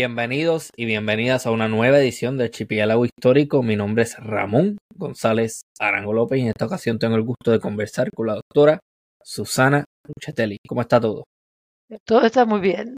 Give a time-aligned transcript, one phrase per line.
[0.00, 3.62] bienvenidos y bienvenidas a una nueva edición del Chipiálago Histórico.
[3.62, 7.60] Mi nombre es Ramón González Arango López y en esta ocasión tengo el gusto de
[7.60, 8.80] conversar con la doctora
[9.22, 10.56] Susana Ruchetelli.
[10.66, 11.24] ¿Cómo está todo?
[12.06, 12.96] Todo está muy bien.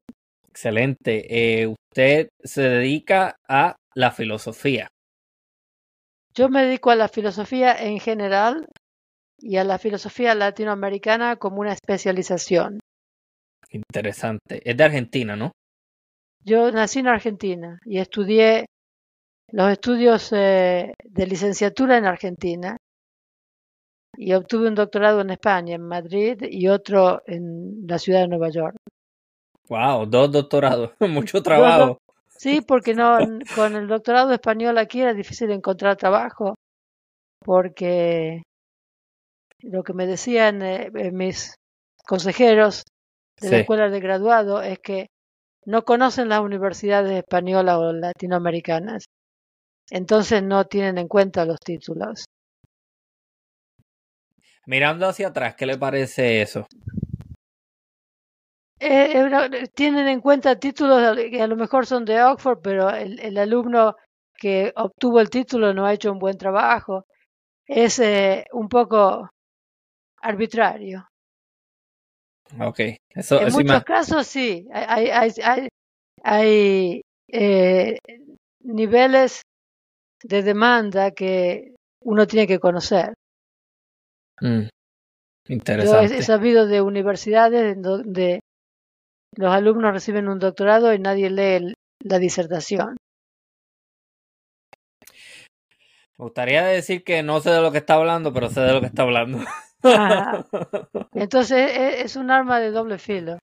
[0.49, 1.27] Excelente.
[1.29, 4.87] Eh, usted se dedica a la filosofía.
[6.37, 8.67] Yo me dedico a la filosofía en general
[9.41, 12.79] y a la filosofía latinoamericana como una especialización.
[13.71, 14.63] Interesante.
[14.63, 15.51] Es de Argentina, ¿no?
[16.45, 18.67] Yo nací en Argentina y estudié
[19.53, 22.77] los estudios eh, de licenciatura en Argentina
[24.17, 28.51] y obtuve un doctorado en España, en Madrid, y otro en la ciudad de Nueva
[28.51, 28.77] York.
[29.69, 31.99] Wow, dos doctorados, mucho trabajo.
[32.29, 33.19] Sí, porque no,
[33.55, 36.57] con el doctorado español aquí era difícil encontrar trabajo,
[37.45, 38.43] porque
[39.61, 41.55] lo que me decían eh, mis
[42.05, 42.83] consejeros
[43.41, 45.07] de la escuela de graduado es que
[45.65, 49.07] no conocen las universidades españolas o latinoamericanas,
[49.91, 52.25] entonces no tienen en cuenta los títulos.
[54.67, 56.67] Mirando hacia atrás, ¿qué le parece eso?
[58.79, 63.39] Eh, eh, tienen en cuenta títulos que a lo mejor son de Oxford, pero el,
[63.39, 63.95] alumno
[64.35, 67.07] que obtuvo el título no ha hecho un buen trabajo.
[67.67, 69.31] Es eh, un poco
[70.23, 71.12] arbitrario.
[72.61, 72.81] Ok.
[73.11, 74.69] Eso, en muchos casos sí.
[74.73, 75.69] Hay, hay, hay,
[76.23, 77.03] hay
[78.61, 79.43] niveles
[80.23, 83.15] de demanda que uno tiene que conocer.
[84.41, 84.69] Mm,
[85.49, 86.09] interesante.
[86.09, 88.41] Yo he sabido de universidades donde
[89.37, 92.97] los alumnos reciben un doctorado y nadie lee la disertación.
[96.19, 98.81] Me gustaría decir que no sé de lo que está hablando, pero sé de lo
[98.81, 99.39] que está hablando.
[101.15, 103.39] Entonces e, es, un arma de doble filo.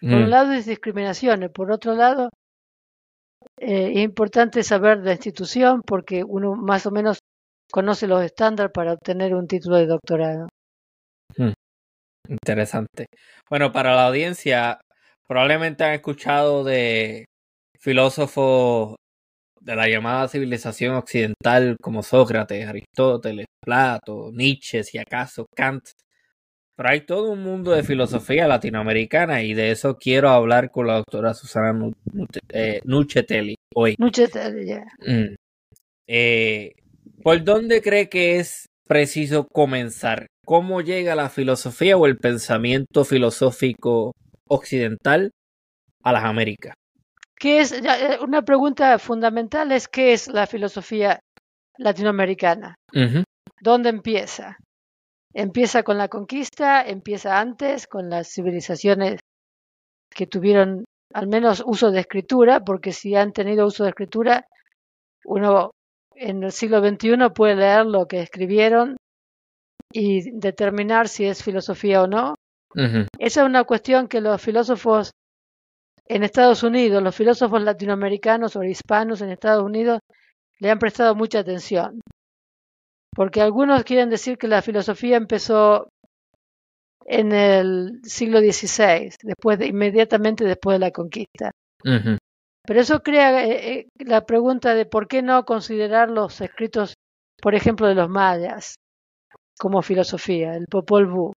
[0.00, 0.30] Por un mm.
[0.30, 2.30] lado es discriminación y por otro lado
[3.58, 7.18] eh, es importante saber la institución porque uno más o menos
[7.70, 10.48] conoce los estándares para obtener un título de doctorado.
[11.36, 11.52] Mm.
[12.28, 13.06] Interesante.
[13.48, 14.80] Bueno, para la audiencia,
[15.26, 17.24] probablemente han escuchado de
[17.78, 18.96] filósofos
[19.64, 25.84] de la llamada civilización occidental como Sócrates, Aristóteles, Plato, Nietzsche, si acaso Kant.
[26.76, 30.94] Pero hay todo un mundo de filosofía latinoamericana y de eso quiero hablar con la
[30.94, 31.90] doctora Susana
[32.84, 33.94] Nuchetelli eh, hoy.
[33.98, 34.84] Nuchetelli, ya.
[35.06, 35.34] Mm.
[36.08, 36.72] Eh,
[37.22, 40.26] ¿Por dónde cree que es preciso comenzar?
[40.44, 44.12] ¿Cómo llega la filosofía o el pensamiento filosófico
[44.48, 45.30] occidental
[46.02, 46.74] a las Américas?
[47.42, 51.18] ¿Qué es, eh, una pregunta fundamental es qué es la filosofía
[51.76, 52.76] latinoamericana.
[53.60, 54.58] ¿Dónde empieza?
[55.34, 59.18] Empieza con la conquista, empieza antes con las civilizaciones
[60.08, 64.46] que tuvieron al menos uso de escritura, porque si han tenido uso de escritura,
[65.24, 65.72] uno
[66.14, 68.98] en el siglo XXI puede leer lo que escribieron
[69.90, 72.36] y determinar si es filosofía o no.
[73.18, 75.10] Esa es una cuestión que los filósofos
[76.06, 80.00] en Estados Unidos, los filósofos latinoamericanos o hispanos en Estados Unidos,
[80.58, 82.00] le han prestado mucha atención.
[83.14, 85.88] Porque algunos quieren decir que la filosofía empezó
[87.04, 91.50] en el siglo XVI, después de, inmediatamente después de la conquista.
[92.64, 96.94] Pero eso crea eh, eh, la pregunta de por qué no considerar los escritos,
[97.40, 98.76] por ejemplo, de los mayas
[99.58, 101.32] como filosofía, el Popol Vuh.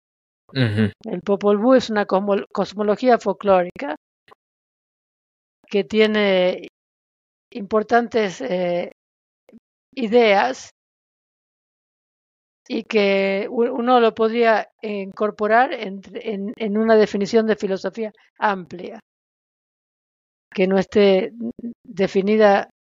[0.53, 3.97] El Popol Vuh es una cosmología folclórica
[5.75, 6.69] que tiene
[7.51, 8.93] importantes eh,
[9.93, 10.71] ideas
[12.69, 19.01] y que uno lo podría incorporar en, en, una definición de filosofía amplia,
[20.55, 21.33] que no esté
[21.83, 22.71] definida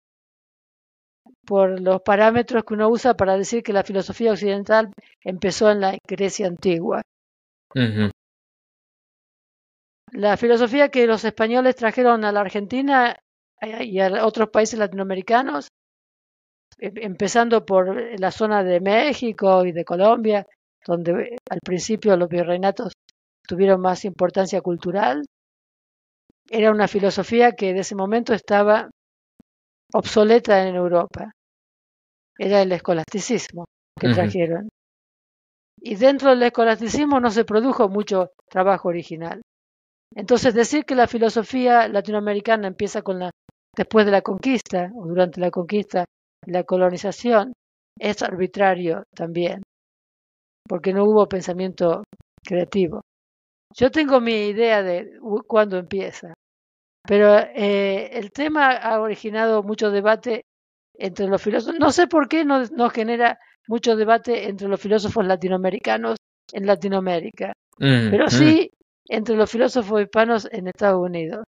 [1.44, 4.92] por los parámetros que uno usa para decir que la filosofía occidental
[5.24, 7.02] empezó en la Grecia antigua.
[10.14, 13.16] La filosofía que los españoles trajeron a la Argentina
[13.60, 15.66] eh, y a otros países latinoamericanos,
[16.78, 17.84] em, empezando por
[18.20, 20.46] la zona de México y de Colombia,
[20.86, 22.92] donde eh, al principio los virreinatos
[23.48, 25.24] tuvieron más importancia cultural,
[26.48, 28.88] era una filosofía que en ese momento estaba
[29.92, 31.32] obsoleta en Europa.
[32.38, 33.64] Era el escolasticismo
[33.98, 34.68] que trajeron.
[35.80, 39.42] Y dentro del escolasticismo no se produjo mucho trabajo original.
[40.14, 43.30] Entonces, decir que la filosofía latinoamericana empieza con la,
[43.76, 46.04] después de la conquista o durante la conquista
[46.46, 47.52] la colonización
[47.98, 49.62] es arbitrario también,
[50.68, 52.04] porque no hubo pensamiento
[52.44, 53.00] creativo.
[53.74, 56.34] Yo tengo mi idea de cuándo empieza.
[57.06, 60.42] Pero eh, el tema ha originado mucho debate
[60.96, 61.78] entre los filósofos.
[61.78, 63.38] No sé por qué no, no genera
[63.68, 66.16] mucho debate entre los filósofos latinoamericanos
[66.52, 68.30] en Latinoamérica, Mm, pero mm.
[68.30, 68.70] sí
[69.08, 71.44] entre los filósofos hispanos en Estados Unidos.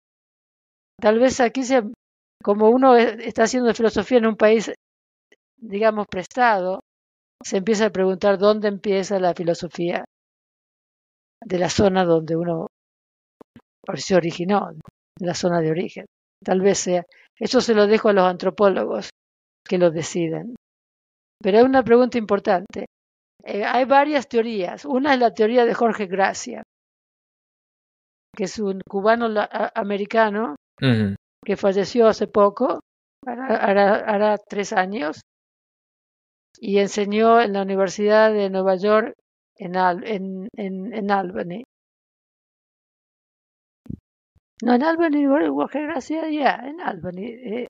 [1.00, 1.78] Tal vez aquí se,
[2.42, 4.62] como uno e- está haciendo filosofía en un país,
[5.74, 6.80] digamos, prestado,
[7.44, 10.04] se empieza a preguntar dónde empieza la filosofía
[11.46, 12.66] de la zona donde uno
[13.96, 14.72] se originó,
[15.18, 16.06] de la zona de origen.
[16.44, 17.04] Tal vez sea.
[17.38, 19.10] Eso se lo dejo a los antropólogos
[19.68, 20.56] que lo deciden.
[21.42, 22.86] Pero es una pregunta importante.
[23.44, 24.84] Eh, hay varias teorías.
[24.84, 26.62] Una es la teoría de Jorge Gracia,
[28.36, 29.26] que es un cubano
[29.74, 30.54] americano
[31.44, 32.80] que falleció hace poco,
[33.26, 35.20] hará, tres años,
[36.60, 39.12] y enseñó en la Universidad de Nueva York
[39.56, 41.62] en, Al- en, en, en Albany.
[44.62, 47.26] No, en Albany, Jorge Gracia, ya, en Albany.
[47.26, 47.66] eh,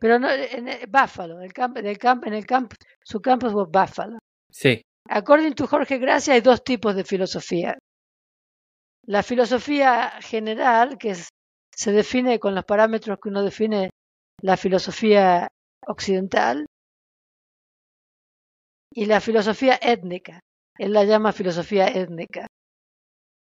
[0.00, 2.72] pero no, en, Buffalo, el camp, del camp, en el camp,
[3.02, 4.18] su campus fue Buffalo.
[4.50, 4.82] Sí.
[5.08, 7.76] According to Jorge Gracia, hay dos tipos de filosofía.
[9.08, 11.14] La filosofía general, que
[11.74, 13.88] se define con los parámetros que uno define
[14.42, 15.48] la filosofía
[15.86, 16.66] occidental,
[18.92, 20.40] y la filosofía étnica.
[20.76, 22.46] Él la llama filosofía étnica,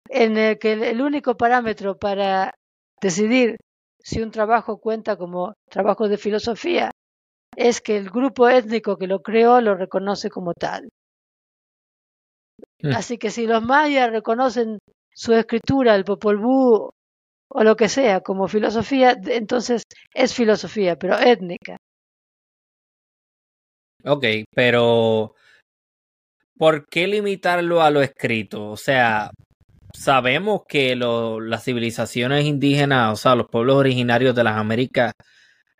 [0.08, 2.54] en el que el, el único parámetro para
[3.02, 3.56] decidir
[4.02, 6.90] si un trabajo cuenta como trabajo de filosofía
[7.54, 10.88] es que el grupo étnico que lo creó lo reconoce como tal.
[12.82, 12.94] Mm.
[12.94, 14.78] Así que si los mayas reconocen
[15.14, 16.90] su escritura, el Popol Vuh
[17.50, 19.82] o lo que sea como filosofía, entonces
[20.14, 21.76] es filosofía, pero étnica.
[24.04, 24.24] Ok,
[24.54, 25.34] pero
[26.56, 28.68] ¿por qué limitarlo a lo escrito?
[28.70, 29.30] O sea,
[29.94, 35.14] sabemos que lo- las civilizaciones indígenas, o sea, los pueblos originarios de las Américas,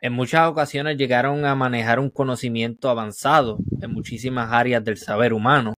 [0.01, 5.75] en muchas ocasiones llegaron a manejar un conocimiento avanzado en muchísimas áreas del saber humano.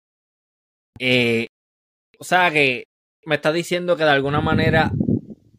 [0.99, 1.47] Eh,
[2.19, 2.85] o sea que
[3.25, 4.91] me está diciendo que de alguna manera,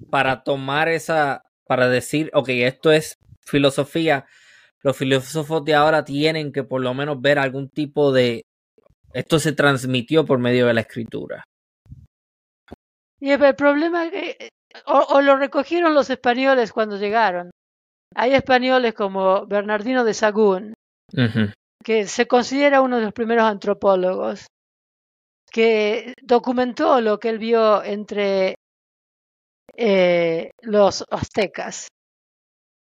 [0.10, 4.26] para tomar esa, para decir, ok, esto es filosofía,
[4.82, 8.44] los filósofos de ahora tienen que por lo menos ver algún tipo de...
[9.14, 11.44] Esto se transmitió por medio de la escritura.
[13.20, 14.50] Y el, problema es que
[14.86, 17.52] o, o lo recogieron los españoles cuando llegaron.
[18.16, 20.74] Hay españoles como Bernardino de Sagún,
[21.84, 24.48] que se considera uno de los primeros antropólogos,
[25.54, 28.56] que documentó lo que él vio entre
[29.78, 31.88] eh, los aztecas.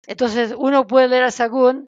[0.06, 1.88] Entonces uno puede leer a Sagún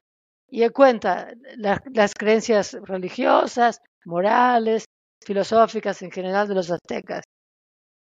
[0.50, 4.86] y él cuenta las, creencias religiosas, morales,
[5.24, 7.24] filosóficas en general de los aztecas.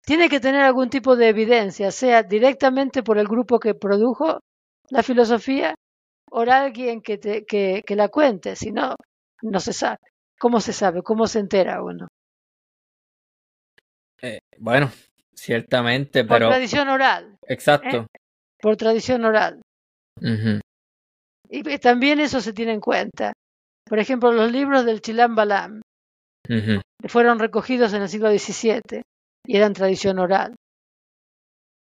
[0.05, 4.41] Tiene que tener algún tipo de evidencia, sea directamente por el grupo que produjo
[4.91, 5.75] la filosofía
[6.33, 8.97] o alguien que, te, que, que la cuente, si no,
[9.43, 9.99] no se sabe.
[10.39, 11.03] ¿Cómo se sabe?
[11.03, 12.09] ¿Cómo se entera uno?
[14.23, 14.91] Eh, bueno,
[15.35, 16.49] ciertamente, Por pero...
[16.51, 18.07] tradición oral, Exacto.
[18.61, 19.61] por tradición oral.
[20.21, 20.61] Y
[21.49, 23.33] y también eso se tiene en cuenta.
[23.85, 25.81] Por ejemplo, los libros del Chilam Balam
[27.07, 29.03] fueron recogidos en el siglo XVII
[29.47, 30.55] y eran tradición oral.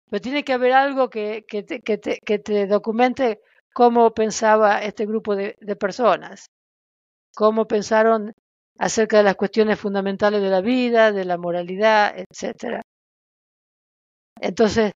[0.09, 3.41] Pero tiene que haber algo que, que, te, que, te, que te documente
[3.75, 6.47] cómo pensaba este grupo de, de personas,
[7.35, 8.33] cómo pensaron
[8.79, 12.83] acerca de las cuestiones fundamentales de la vida, de la moralidad, etcétera.
[14.41, 14.93] Entonces,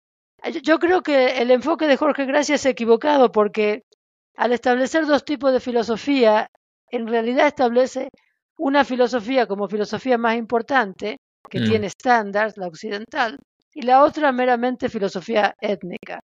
[0.62, 3.82] yo- creo que el enfoque de Jorge Gracia es equivocado porque
[4.36, 6.46] al establecer dos tipos de filosofía,
[6.90, 8.08] en realidad establece
[8.58, 11.16] una filosofía como filosofía más importante,
[11.48, 11.64] que Mm.
[11.64, 13.38] tiene estándares, la occidental,
[13.72, 16.20] y la otra meramente filosofía étnica,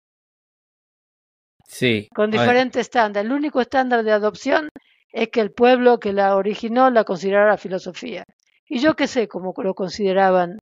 [1.67, 2.09] Sí.
[2.13, 3.29] con diferentes estándares.
[3.29, 4.69] El único estándar de adopción
[5.15, 8.23] es que el pueblo que la originó la considerara filosofía.
[8.67, 10.59] Y yo qué sé cómo lo consideraban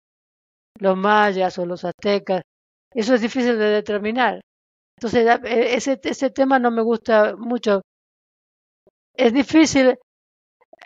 [0.80, 2.44] los mayas o los aztecas.
[2.94, 4.42] Eso es difícil de determinar.
[4.98, 7.82] Entonces, e- ese, ese tema no me gusta mucho.
[9.16, 9.88] Es difícil,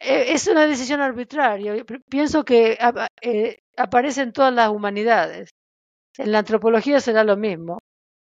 [0.01, 1.73] e- es una decisión arbitraria.
[2.09, 2.77] Pienso que
[3.21, 5.51] eh, aparece en todas las humanidades.
[6.17, 7.79] En la antropología será lo mismo.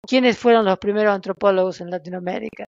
[0.09, 2.64] ¿Quiénes fueron los primeros antropólogos en Latinoamérica?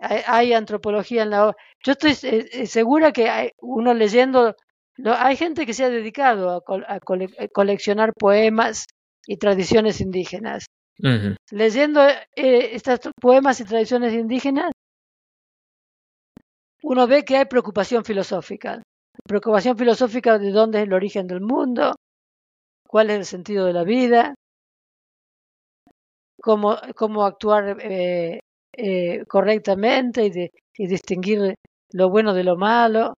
[0.00, 1.48] Hay, hay antropología en la...
[1.48, 4.54] o- Yo estoy eh, eh, segura que hay uno leyendo...
[4.98, 8.86] no, hay gente que se ha dedicado a, col- a cole- a coleccionar poemas
[9.26, 10.66] y tradiciones indígenas.
[11.50, 14.72] Leyendo eh, estos poemas y tradiciones indígenas,
[16.82, 18.82] uno ve que hay preocupación filosófica.
[19.24, 21.94] Preocupación filosófica de dónde es el origen del mundo,
[22.86, 24.34] cuál es el sentido de la vida.
[26.40, 28.40] cómo, cómo actuar eh,
[28.76, 31.54] eh, correctamente y, y distinguir
[31.92, 33.14] lo bueno de lo malo.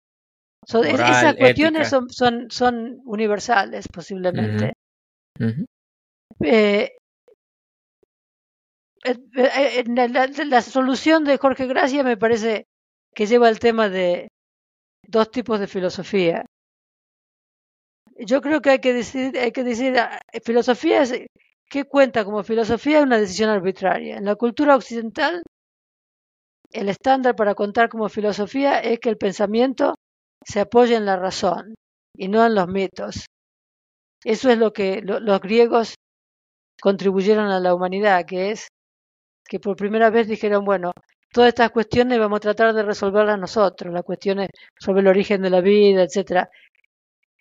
[0.65, 4.73] esas cuestiones son, son, son universales posiblemente.
[6.41, 6.91] Eh,
[9.05, 12.65] la, solución de Jorge Gracia me parece
[13.13, 14.29] que lleva el tema de
[15.07, 16.45] dos tipos de filosofía.
[18.17, 21.13] Yo creo que hay que decir, hay que decir, ah, filosofía es,
[21.73, 23.01] ¿qué cuenta como filosofía?
[23.01, 24.17] Una decisión arbitraria.
[24.17, 25.41] En la cultura occidental,
[26.71, 29.95] el estándar para contar como filosofía es que el pensamiento
[30.45, 31.73] se apoye en la razón
[32.15, 33.25] y no en los mitos.
[34.23, 35.95] Eso es lo que los griegos
[36.79, 38.67] contribuyeron a la humanidad, que es
[39.43, 40.91] que por primera vez dijeron, bueno,
[41.31, 44.49] todas estas cuestiones vamos a tratar de resolverlas nosotros, las cuestiones
[44.79, 46.51] sobre el origen de la vida, etcétera,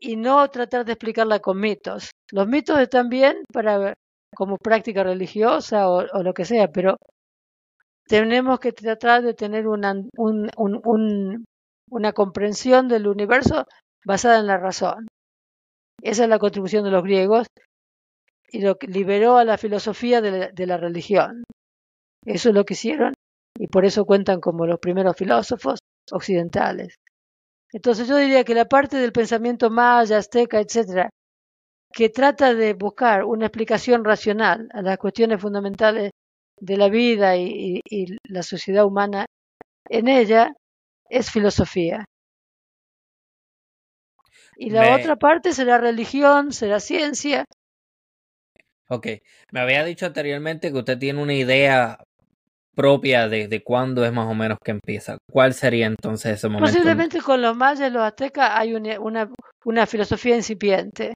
[0.01, 2.11] y no tratar de explicarla con mitos.
[2.31, 3.95] Los mitos están bien para
[4.35, 6.97] como práctica religiosa o, lo que sea, pero
[8.07, 13.67] tenemos que tratar de tener una, una comprensión del universo
[14.05, 15.07] basada en la razón.
[16.03, 17.47] Esa es la contribución de los griegos
[18.51, 21.45] y lo que liberó a la filosofía de la, religión.
[22.25, 23.15] Eso es lo que hicieron
[23.59, 25.79] y por eso cuentan como los primeros filósofos
[26.11, 26.97] occidentales.
[27.73, 31.09] Entonces yo diría que la parte del pensamiento maya, azteca, etcétera,
[31.93, 36.11] que trata de buscar una explicación racional a las cuestiones fundamentales
[36.59, 37.81] de la vida y,
[38.25, 39.27] la sociedad humana,
[39.89, 40.53] en ella
[41.09, 42.05] es filosofía.
[44.57, 47.45] Y la otra parte será religión, será ciencia,
[48.93, 49.07] Ok,
[49.53, 51.97] me había dicho anteriormente que usted tiene una idea
[52.75, 55.17] propia de, cuándo es más o menos que empieza.
[55.31, 56.71] ¿Cuál sería entonces ese momento?
[56.71, 59.31] Posiblemente con los mayas y los aztecas hay una,
[59.65, 61.15] una, filosofía incipiente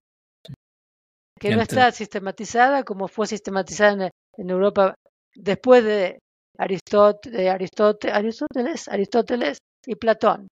[1.39, 4.95] que no está sistematizada como fue sistematizada en, Europa
[5.35, 6.19] después de,
[6.59, 10.49] Aristóteles, Aristóteles, Aristóteles y Platón.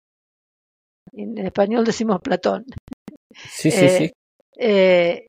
[1.12, 2.64] En español decimos Platón.
[3.34, 4.04] Sí, sí, sí.
[4.04, 4.10] Eh,
[4.58, 5.26] eh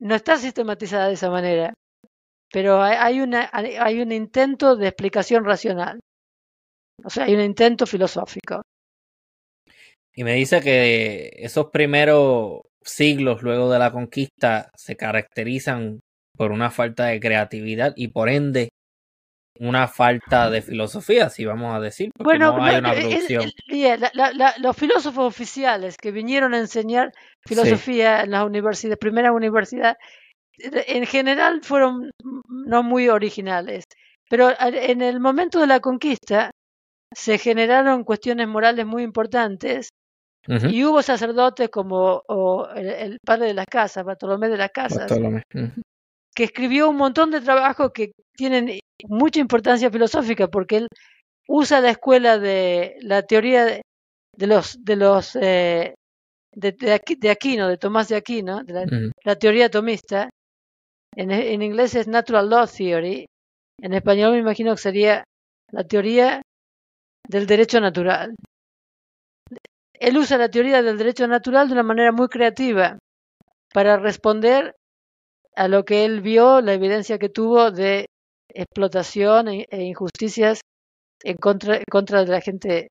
[0.00, 1.72] no está sistematizada de esa manera,
[2.52, 6.00] pero hay, una, hay un intento de explicación racional.
[7.04, 8.62] O sea, hay un intento filosófico.
[10.14, 16.00] Y me dice que esos primeros siglos luego de la conquista se caracterizan
[16.36, 18.68] por una falta de creatividad y por ende
[19.58, 23.50] una falta de filosofía, si vamos a decir, porque bueno, no hay una producción.
[24.58, 27.12] los filósofos oficiales que vinieron a enseñar
[27.46, 29.96] filosofía en las universidades, primera universidad,
[30.58, 32.10] en general fueron
[32.48, 33.84] no muy originales,
[34.28, 36.50] pero en el momento de la conquista
[37.14, 39.88] se generaron cuestiones morales muy importantes
[40.48, 42.22] y hubo sacerdotes como
[42.74, 45.10] el, padre de las casas, Bartolomé de las Casas,
[46.34, 50.88] que escribió un montón de trabajos que tienen mucha importancia filosófica porque él
[51.48, 53.82] usa la escuela de la teoría de,
[54.46, 55.94] los de los eh,
[56.52, 60.30] de, de, Aquino, de Tomás de Aquino, de la, teoría atomista.
[61.14, 63.26] En, en, inglés es Natural Law Theory.
[63.80, 65.24] En español me imagino que sería
[65.70, 66.42] la teoría
[67.28, 68.34] del derecho natural.
[70.00, 72.98] Él usa la teoría del derecho natural de una manera muy creativa
[73.72, 74.74] para responder
[75.54, 78.06] a lo que él vio, la evidencia que tuvo de
[78.48, 80.60] explotación e, e injusticias
[81.22, 82.88] en contra, contra de la gente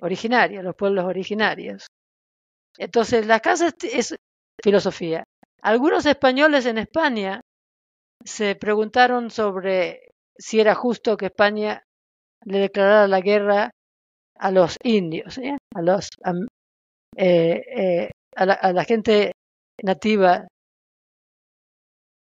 [0.00, 1.86] originaria, los pueblos originarios.
[2.78, 4.16] Entonces, la casa es
[4.62, 5.24] filosofía.
[5.62, 7.40] Algunos españoles en España
[8.24, 11.82] se preguntaron sobre si era justo que España
[12.44, 13.70] le declarara la guerra
[14.38, 15.38] a los indios,
[15.74, 16.08] a los
[17.16, 19.32] eh, eh, a la gente
[19.82, 20.46] nativa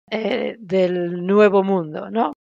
[0.09, 2.33] eh, del Nuevo Mundo, ¿no?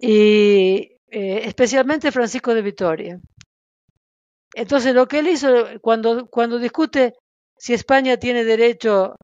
[0.00, 3.20] Y eh, especialmente Francisco de Vitoria.
[4.54, 5.48] Entonces, lo que él hizo
[5.80, 7.14] cuando, cuando discute
[7.56, 9.14] si España tiene derecho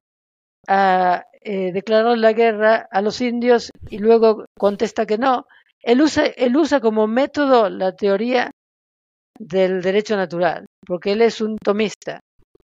[0.67, 5.47] a eh, declarar la guerra a los indios y luego contesta que no,
[5.81, 8.51] él usa, él usa como método la teoría
[9.39, 12.19] del derecho natural, porque él es un tomista,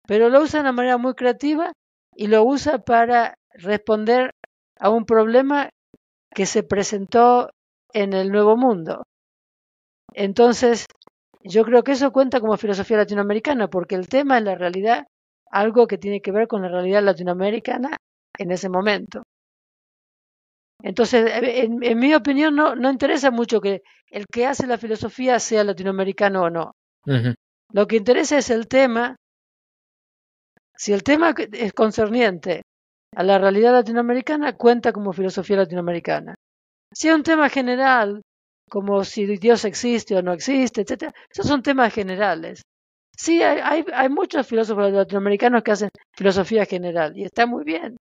[0.06, 1.73] pero lo usa de una manera muy creativa
[2.14, 4.30] y lo usa para responder
[4.78, 5.70] a un problema
[6.35, 7.50] que se presentó
[7.92, 9.02] en el Nuevo Mundo.
[10.12, 10.87] Entonces,
[11.42, 15.06] yo creo que eso cuenta como filosofía latinoamericana, porque el tema es la realidad
[15.50, 17.96] algo que tiene que ver con la realidad latinoamericana
[18.38, 19.23] en ese momento.
[20.82, 25.64] Entonces, en, mi opinión, no, no, interesa mucho que el que hace la filosofía sea
[25.64, 26.72] latinoamericano o no.
[27.72, 29.16] Lo que interesa es el tema.
[30.76, 32.62] Si el tema es concerniente
[33.14, 36.34] a la realidad latinoamericana cuenta como filosofía latinoamericana.
[36.92, 38.22] Si es un tema general,
[38.68, 42.62] como si Dios existe o no existe, etcétera, esos son temas generales.
[43.16, 47.96] Sí, hay, hay, muchos filósofos latinoamericanos que hacen filosofía general y está muy bien.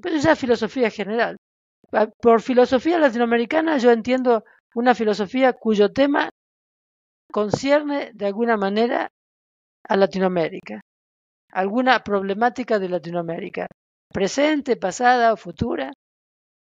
[0.00, 1.36] Pero esa es filosofía general.
[2.20, 4.44] Por filosofía latinoamericana yo entiendo
[4.74, 6.30] una filosofía cuyo tema
[7.32, 9.10] concierne de alguna manera
[9.88, 10.80] a Latinoamérica,
[11.52, 13.66] alguna problemática de Latinoamérica,
[14.12, 15.92] presente, pasada o futura,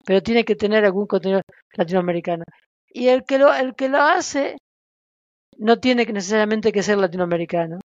[0.04, 1.42] pero tiene que tener algún contenido
[1.74, 2.44] latinoamericano.
[2.88, 4.56] Y el que lo, el que lo hace
[5.58, 7.80] no tiene necesariamente que ser latinoamericano.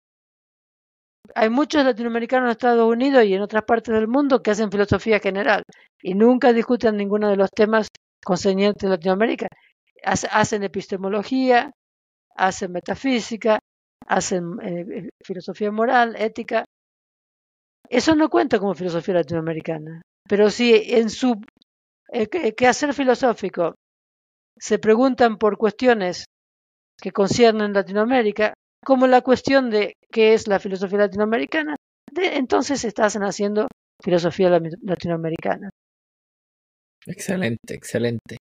[1.36, 5.20] Hay muchos latinoamericanos en Estados Unidos y en otras partes del mundo que hacen filosofía
[5.20, 5.64] general
[6.02, 7.88] y nunca discuten ninguno de los temas
[8.24, 9.48] concernientes a Latinoamérica.
[10.04, 11.72] Hacen epistemología,
[12.36, 13.60] hacen metafísica,
[14.08, 16.66] hacen eh, filosofía moral, ética.
[17.90, 20.02] Eso no cuenta como filosofía latinoamericana.
[20.28, 21.40] Pero si en su
[22.12, 23.76] eh, quehacer filosófico
[24.58, 26.26] se preguntan por cuestiones
[27.02, 28.54] que conciernen Latinoamérica,
[28.86, 31.76] como la cuestión de qué es la filosofía latinoamericana,
[32.16, 33.68] entonces estás haciendo
[34.04, 34.50] filosofía
[34.82, 35.70] latinoamericana.
[37.06, 38.38] Excelente, excelente.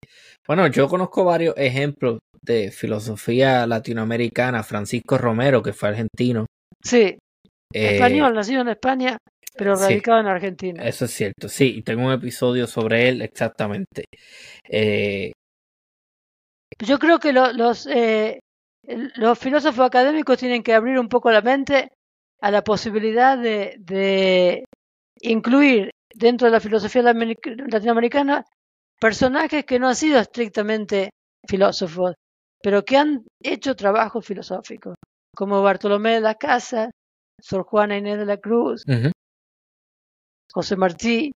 [0.47, 4.63] Bueno, yo conozco varios ejemplos de filosofía latinoamericana.
[4.63, 6.45] Francisco Romero, que fue argentino.
[6.83, 7.17] Sí.
[7.73, 9.17] Eh, español, nacido en España,
[9.55, 10.83] pero radicado en Argentina.
[10.83, 11.75] Eso es cierto, sí.
[11.77, 14.05] Y tengo un episodio sobre él, exactamente.
[14.69, 15.31] Eh,
[16.79, 18.39] yo creo que los, eh,
[19.15, 21.89] los filósofos académicos tienen que abrir un poco la mente
[22.41, 24.65] a la posibilidad de, de
[25.21, 28.43] incluir dentro de la filosofía latinoamericana
[28.99, 31.11] personajes que no han sido estrictamente
[31.47, 32.15] filósofos,
[32.61, 34.95] pero que han hecho trabajo filosófico,
[35.35, 36.89] como Bartolomé de la Casa,
[37.39, 38.83] Sor Juana Inés de la Cruz,
[40.51, 41.31] José Martí,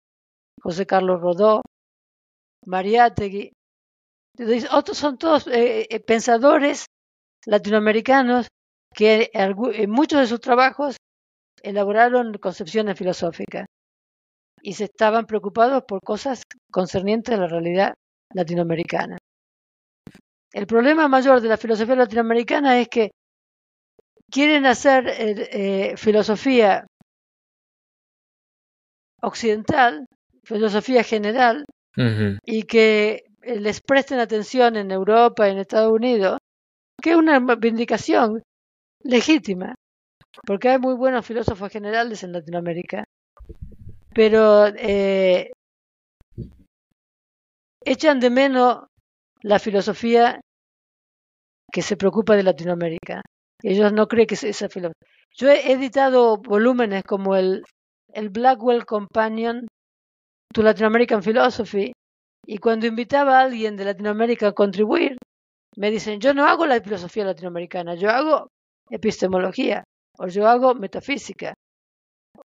[0.62, 1.62] José Carlos Rodó,
[2.66, 3.52] Mariátegui.
[4.72, 6.86] Otros son todos eh, eh, pensadores
[7.48, 8.48] latinoamericanos
[8.94, 10.98] que en muchos de sus trabajos
[11.64, 13.66] elaboraron concepciones filosóficas
[14.62, 17.94] y se estaban preocupados por cosas concernientes a la realidad
[18.34, 19.18] latinoamericana.
[20.52, 23.12] El problema mayor de la filosofía latinoamericana es que
[24.32, 26.88] quieren hacer eh, eh, filosofía
[29.22, 30.06] occidental,
[30.44, 31.66] filosofía general,
[32.46, 36.38] y que les presten atención en Europa y en Estados Unidos,
[37.02, 38.44] que es una vindicación
[39.02, 39.74] legítima,
[40.46, 43.04] porque hay muy buenos filósofos generales en Latinoamérica,
[44.18, 45.52] pero eh,
[47.86, 48.88] echan de menos
[49.44, 50.42] la filosofía
[51.72, 53.22] que se preocupa de Latinoamérica.
[53.62, 55.08] Ellos no creen que es esa filosofía.
[55.38, 57.64] Yo he editado volúmenes como el,
[58.12, 59.68] el Blackwell Companion
[60.52, 61.92] to Latin American Philosophy
[62.44, 65.16] y cuando invitaba a alguien de Latinoamérica a contribuir,
[65.76, 68.48] me dicen, yo no hago la filosofía latinoamericana, yo hago
[68.90, 69.84] epistemología
[70.18, 71.54] o yo hago metafísica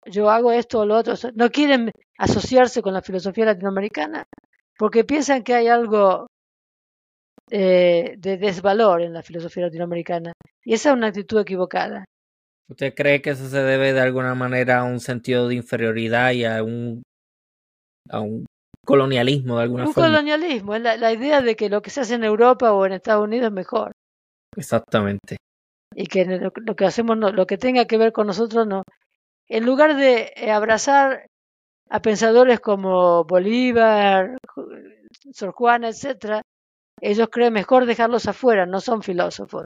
[0.06, 1.16] yo hago esto o lo otro.
[1.36, 4.26] No quieren asociarse con la filosofía latinoamericana
[4.78, 6.28] porque piensan que hay algo
[7.52, 10.34] eh, de desvalor en la filosofía latinoamericana.
[10.64, 12.06] Y esa es una actitud equivocada.
[12.70, 16.46] ¿Usted cree que eso se debe de alguna manera a un sentido de inferioridad y
[16.46, 17.04] a un,
[18.10, 18.46] a un
[18.86, 20.08] colonialismo de alguna forma?
[20.08, 22.94] Un colonialismo, es la, idea de que lo que se hace en Europa o en
[22.94, 23.92] Estados Unidos es mejor.
[24.56, 25.36] Exactamente.
[25.94, 28.84] Y que lo, lo que hacemos, no, lo que tenga que ver con nosotros, no,
[29.48, 31.28] en lugar de eh, abrazar
[31.90, 34.38] a pensadores como Bolívar,
[35.34, 36.42] Sor Juana, etcétera,
[37.02, 39.66] ellos creen mejor dejarlos afuera, no son filósofos,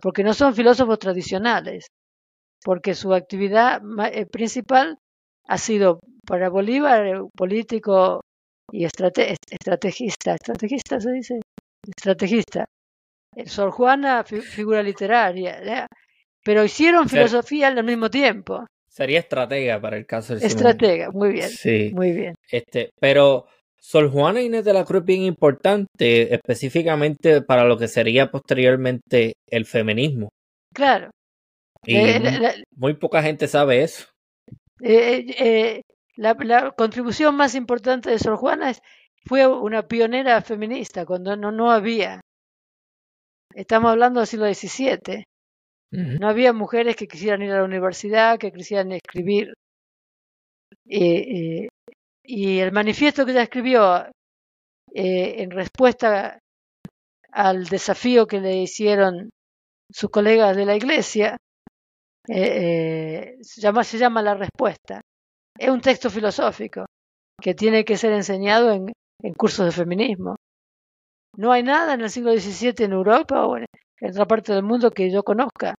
[0.00, 1.86] porque no son filósofos tradicionales,
[2.62, 3.82] porque su actividad
[4.12, 4.98] eh, principal
[5.48, 8.20] ha sido para Bolívar eh, político
[8.70, 11.40] y estrategista, estrategista se dice,
[11.96, 12.64] estrategista.
[13.46, 15.88] Sor Juana, figura literaria,
[16.44, 18.64] pero hicieron filosofía al mismo tiempo.
[18.94, 21.48] Sería estratega para el caso del Estratega, muy bien.
[21.48, 21.90] Sí.
[21.92, 22.36] Muy bien.
[22.48, 27.88] Este, pero Sor Juana Inés de la Cruz es bien importante, específicamente para lo que
[27.88, 30.28] sería posteriormente el feminismo.
[30.72, 31.10] Claro.
[31.84, 34.06] Y eh, muy poca gente sabe eso.
[34.80, 35.82] Eh, eh,
[36.14, 38.80] la, la, contribución más importante de Sor Juana es,
[39.26, 42.20] fue una pionera feminista cuando no, no había.
[43.56, 45.24] Estamos hablando del siglo XVII.
[45.94, 49.54] No había mujeres que quisieran ir a la universidad, que quisieran escribir.
[50.86, 51.68] Eh, eh,
[52.24, 54.04] y el manifiesto que ella escribió
[54.92, 56.38] eh, en respuesta
[57.30, 59.30] al desafío que le hicieron
[59.90, 61.36] sus colegas de la iglesia,
[62.26, 65.00] se, llama, se llama La Respuesta.
[65.56, 66.86] Es un texto filosófico
[67.40, 70.34] que tiene que ser enseñado en, en cursos de feminismo.
[71.36, 73.66] no hay nada en el siglo XVII en Europa o en
[74.08, 75.74] otra parte del mundo que yo conozca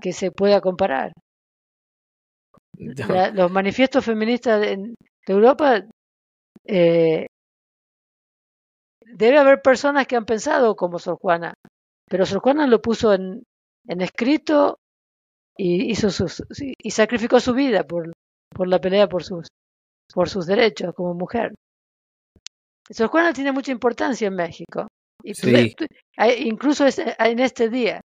[0.00, 1.12] que se pueda comparar.
[3.34, 4.94] los manifiestos feministas de,
[5.26, 5.82] Europa,
[6.64, 7.26] eh,
[9.00, 11.54] debe haber personas que han pensado como Sor Juana,
[12.08, 13.42] pero Sor Juana lo puso en,
[13.88, 14.78] en escrito
[15.56, 18.12] y, hizo sus, y sacrificó su vida por,
[18.50, 19.48] por la pelea por sus,
[20.12, 21.54] por sus derechos como mujer.
[22.90, 24.86] Sor Juana tiene mucha importancia en México,
[25.24, 25.32] y
[26.48, 28.00] incluso en este día.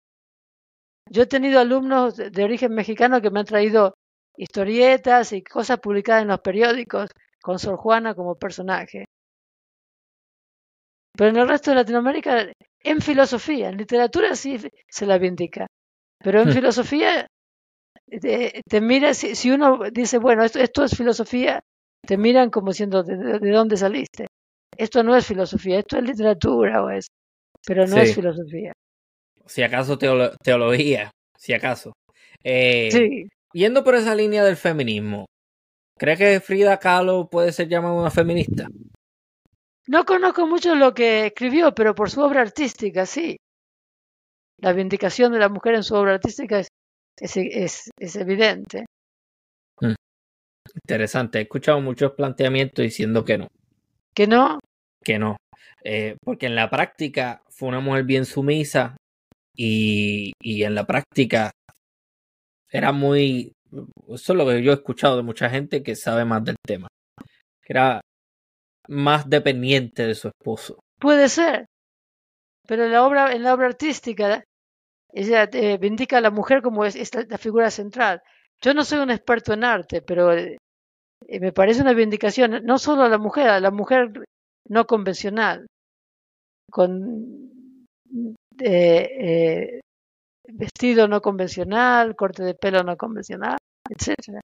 [1.10, 3.96] Yo he tenido alumnos de origen mexicano que me han traído
[4.38, 7.10] historietas y cosas publicadas en los periódicos
[7.42, 9.06] con Sor Juana como personaje.
[11.18, 15.66] Pero en el resto de Latinoamérica, en filosofía, en literatura sí se la vindica.
[16.20, 16.54] Pero en hmm.
[16.54, 17.28] filosofía,
[18.06, 21.62] te, mira, si, uno dice, bueno, esto, esto, es filosofía,
[22.06, 24.28] te miran como siendo, ¿de, dónde saliste?
[24.78, 27.08] Esto no es filosofía, esto es literatura o es,
[27.66, 28.74] pero no es filosofía
[29.48, 31.94] si acaso teología, si acaso.
[32.44, 33.30] Eh, sí.
[33.54, 35.26] Yendo por esa línea del feminismo,
[35.98, 38.68] ¿cree que Frida Kahlo puede ser llamada una feminista?
[39.88, 43.38] No conozco mucho lo que escribió, pero por su obra artística, sí.
[44.60, 46.68] La vindicación de la mujer en su obra artística es,
[47.20, 48.86] es, es, evidente.
[49.80, 49.94] Mm.
[50.84, 51.40] Interesante.
[51.40, 53.48] He escuchado muchos planteamientos diciendo que no.
[54.14, 54.60] ¿Que no?
[55.04, 55.38] Que no.
[55.84, 58.98] Eh, porque en la práctica fue una mujer bien sumisa,
[59.58, 61.52] y, y en la práctica
[62.70, 63.54] era muy,
[64.08, 66.88] eso es lo que yo he escuchado de mucha gente que sabe más del tema,
[67.62, 68.02] que era
[68.88, 70.80] más dependiente de su esposo.
[71.00, 71.66] Puede ser,
[72.68, 74.44] pero en la obra, en la obra artística,
[75.12, 78.22] ella eh, vindica a la mujer como es, la figura central.
[78.62, 80.58] Yo no soy un experto en arte, pero eh,
[81.40, 84.26] me parece una vindicación, no solo a la mujer, a la mujer
[84.68, 85.68] no convencional,
[86.70, 87.48] con
[88.60, 89.80] eh,
[90.48, 93.58] vestido no convencional, corte de pelo no convencional,
[93.90, 94.42] etcétera.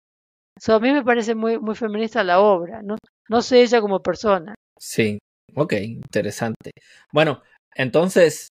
[0.67, 2.97] a mí me parece muy, muy feminista la obra, ¿no?
[3.29, 4.55] no sé ella como persona.
[4.77, 5.19] Sí,
[5.55, 6.71] ok, interesante.
[7.11, 7.41] Bueno,
[7.75, 8.49] entonces,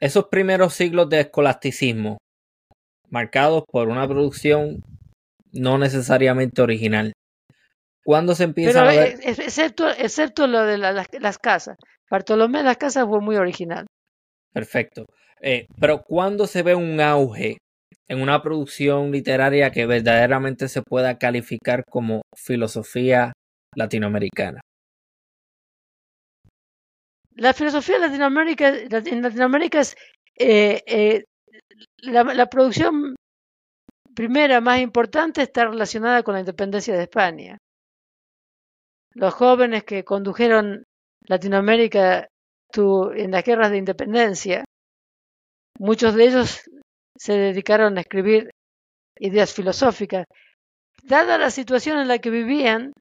[0.00, 2.18] esos primeros siglos de escolasticismo,
[3.10, 4.82] marcados por una producción
[5.52, 7.12] no necesariamente original,
[8.04, 9.20] ¿cuándo se empieza a ver?
[9.22, 11.76] Excepto, excepto lo de las, las casas.
[12.10, 13.86] Bartolomé de las casas fue muy original.
[14.54, 15.06] Perfecto.
[15.40, 17.58] Eh, pero ¿cuándo se ve un auge
[18.08, 23.32] en una producción literaria que verdaderamente se pueda calificar como filosofía
[23.74, 24.60] latinoamericana?
[27.34, 29.96] La filosofía latinoamérica, en Latinoamérica es
[30.38, 31.24] eh, eh,
[31.98, 33.16] la, la, producción
[34.14, 37.58] primera más importante está relacionada con la independencia de España.
[39.14, 40.84] Los jóvenes que condujeron
[41.26, 42.28] Latinoamérica
[42.76, 44.64] en las guerras de independencia,
[45.78, 46.62] muchos de ellos
[47.16, 48.50] se dedicaron a escribir
[49.18, 50.26] ideas filosóficas.
[51.02, 52.92] Dada la situación en la que vivían,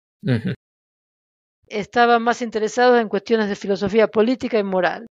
[1.67, 5.07] estaban más interesados en cuestiones de filosofía política y moral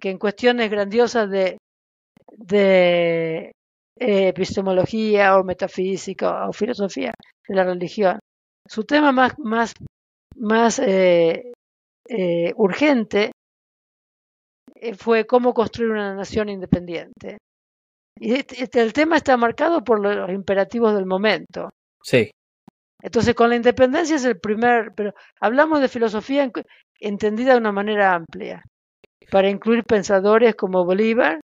[0.00, 1.58] que en cuestiones grandiosas de,
[2.36, 3.52] de
[3.98, 7.14] eh, epistemología o metafísica o filosofía
[7.48, 8.18] de la religión.
[8.68, 9.72] Su tema más, más,
[10.36, 11.52] más eh,
[12.08, 13.32] eh, urgente
[14.74, 17.38] eh, fue cómo construir una nación independiente.
[18.18, 21.70] Y este, este, el tema está marcado por los imperativos del momento.
[22.02, 22.30] Sí.
[23.02, 26.50] Entonces, con la independencia es el primer, pero hablamos de filosofía
[26.98, 28.62] entendida de una manera amplia,
[29.30, 31.40] para incluir pensadores como Bolívar.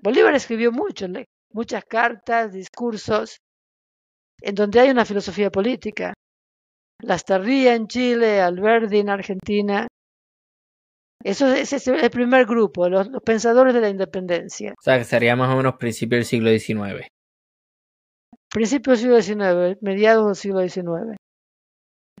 [0.00, 1.06] Bolívar escribió mucho,
[1.52, 3.38] muchas cartas, discursos,
[4.40, 6.14] en donde hay una filosofía política.
[7.02, 9.86] Lastarria en Chile, Alberdi en Argentina.
[11.22, 14.72] Eso es, es el primer grupo, los, pensadores de la independencia.
[14.72, 17.08] O sea, que sería más o menos principio del siglo XIX.
[18.52, 21.16] Principio del siglo XIX, mediados del siglo XIX.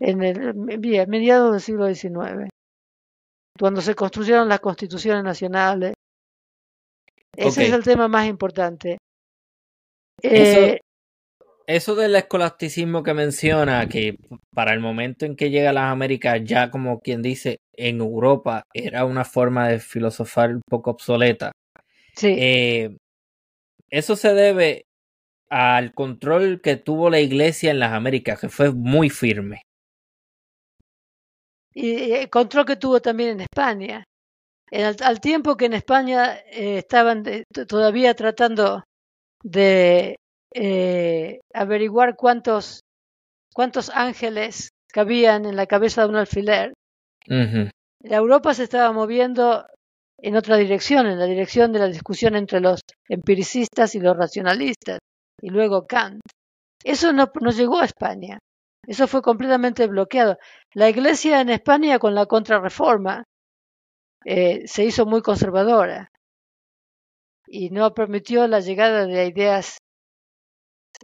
[0.00, 2.48] En el, mediados del siglo XIX.
[3.58, 5.92] Cuando se construyeron las constituciones nacionales.
[7.36, 8.98] Ese es el tema más importante.
[10.22, 10.80] Eh,
[11.66, 14.16] eso del escolasticismo que menciona, que
[14.52, 18.64] para el momento en que llega a las Américas, ya como quien dice, en Europa
[18.72, 21.52] era una forma de filosofar un poco obsoleta.
[22.16, 22.36] Sí.
[22.38, 22.96] Eh,
[23.90, 24.84] eso se debe
[25.48, 29.62] al control que tuvo la iglesia en las Américas, que fue muy firme.
[31.72, 34.04] Y el control que tuvo también en España.
[34.72, 37.24] al, tiempo que en España eh, estaban
[37.68, 38.84] todavía tratando
[39.42, 40.16] de
[40.54, 42.80] eh, averiguar cuántos,
[43.52, 46.72] cuántos ángeles cabían en la cabeza de un alfiler.
[47.26, 49.66] la Europa se estaba moviendo
[50.18, 54.98] en otra dirección, en la dirección de la discusión entre los empiricistas y los racionalistas,
[55.40, 56.20] y luego Kant.
[56.84, 58.38] Eso no, no llegó a España.
[58.86, 60.38] Eso fue completamente bloqueado.
[60.74, 63.24] La Iglesia en España con la contrarreforma
[64.24, 66.10] eh, se hizo muy conservadora
[67.46, 69.78] y no permitió la llegada de ideas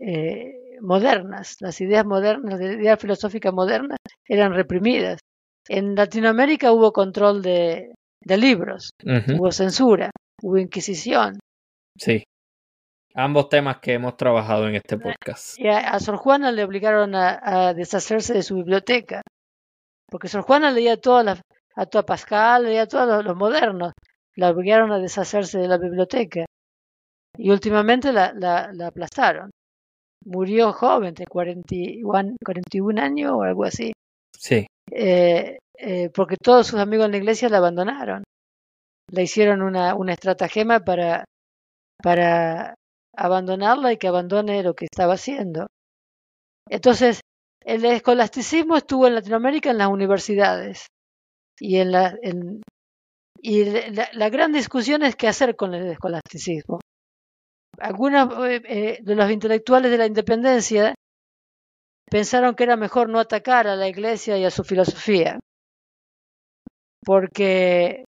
[0.00, 1.56] eh, modernas.
[1.60, 5.20] Las ideas modernas, las ideas filosóficas modernas eran reprimidas.
[5.68, 7.92] En Latinoamérica hubo control de,
[8.24, 10.10] de libros, hubo censura,
[10.42, 11.38] hubo inquisición.
[11.96, 12.24] Sí.
[13.14, 15.58] Ambos temas que hemos trabajado en este podcast.
[15.58, 19.22] Y a, Sor Juana le obligaron a, deshacerse de su biblioteca,
[20.08, 21.40] porque Sor Juana leía todas las,
[21.74, 23.92] a toda Pascal, leía a todos los, modernos,
[24.36, 26.46] la obligaron a deshacerse de la biblioteca
[27.36, 29.50] y últimamente la, la, la aplastaron.
[30.24, 33.92] Murió joven, de 41, 41 años o algo así.
[34.36, 34.66] Sí.
[34.90, 38.24] Eh, eh, porque todos sus amigos en la iglesia la abandonaron.
[39.10, 41.24] Le hicieron una, una estratagema para,
[42.02, 42.74] para
[43.16, 45.66] abandonarla y que abandone lo que estaba haciendo.
[46.68, 47.20] Entonces,
[47.64, 50.86] el escolasticismo estuvo en Latinoamérica en las universidades
[51.58, 52.18] y en la,
[53.42, 56.79] y la, gran discusión es qué hacer con el escolasticismo.
[57.80, 60.94] Algunos eh, eh, de los intelectuales de la independencia
[62.10, 65.40] pensaron que era mejor no atacar a la iglesia y a su filosofía,
[67.02, 68.04] porque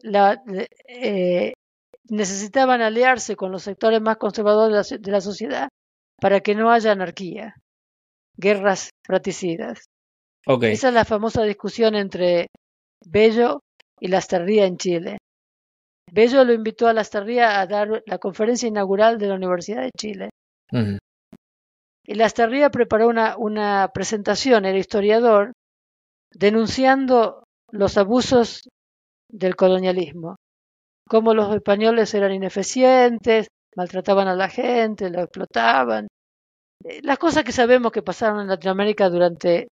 [0.00, 0.42] la,
[0.88, 1.52] eh,
[2.08, 5.68] necesitaban aliarse con los sectores más conservadores de la, sociedad
[6.20, 7.54] para que no haya anarquía,
[8.36, 9.84] guerras fratricidas.
[10.62, 12.48] Esa es la famosa discusión entre
[13.06, 13.60] Bello
[14.00, 15.18] y Lastarría en Chile.
[16.10, 20.30] Bello lo invitó a Lastarría a dar la conferencia inaugural de la Universidad de Chile.
[22.06, 25.52] Y Lastarría preparó una, una presentación, el historiador,
[26.32, 28.68] denunciando los abusos
[29.30, 30.36] del colonialismo
[31.08, 36.08] cómo los españoles eran ineficientes, maltrataban a la gente, lo explotaban.
[36.84, 39.68] Eh, las cosas que sabemos que pasaron en Latinoamérica durante...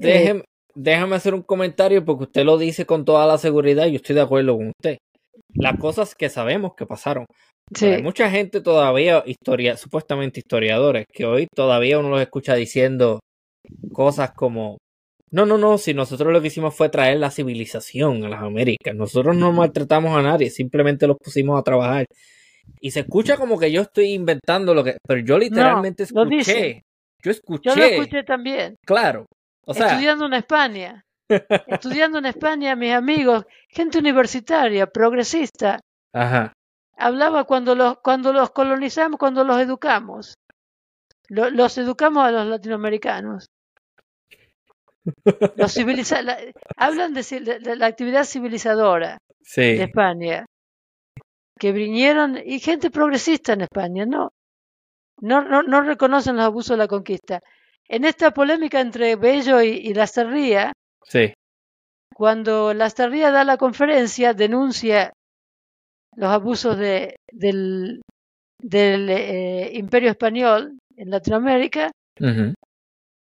[0.00, 0.42] Eh,
[0.74, 4.16] déjame, hacer un comentario porque usted lo dice con toda la seguridad y yo estoy
[4.16, 4.98] de acuerdo con usted.
[5.54, 7.26] Las cosas que sabemos que pasaron.
[7.80, 13.20] Hay mucha gente todavía, historia, supuestamente historiadores, que hoy todavía uno los escucha diciendo
[13.92, 14.76] cosas como
[15.34, 18.94] no, no, no, si nosotros lo que hicimos fue traer la civilización a las Américas.
[18.94, 22.06] Nosotros no maltratamos a nadie, simplemente los pusimos a trabajar.
[22.80, 24.96] Y se escucha como que yo estoy inventando lo que...
[25.04, 26.82] Pero yo literalmente escuché.
[27.20, 27.68] Yo escuché.
[27.68, 28.76] Yo lo escuché también.
[28.86, 29.26] Claro.
[29.66, 31.03] O sea, estudiando en España.
[31.28, 35.80] Estudiando en España, mis amigos, gente universitaria, progresista.
[36.12, 36.52] Ajá.
[36.96, 40.34] Hablaba cuando los, cuando los colonizamos, cuando los educamos.
[41.28, 43.46] los educamos a los latinoamericanos.
[45.56, 45.76] Los
[46.78, 49.18] hablan de, la actividad civilizadora
[49.54, 50.46] de España,
[51.58, 54.32] que vinieron, y gente progresista en España, ¿no?
[55.20, 57.40] No, no, no reconocen los abusos de la conquista.
[57.86, 60.72] En esta polémica entre Bello y, y Lastarría,
[61.04, 61.34] sí.
[62.14, 65.12] cuando Lastarría da la conferencia, denuncia
[66.16, 68.02] los abusos de, del,
[68.60, 71.90] del eh, imperio español en Latinoamérica,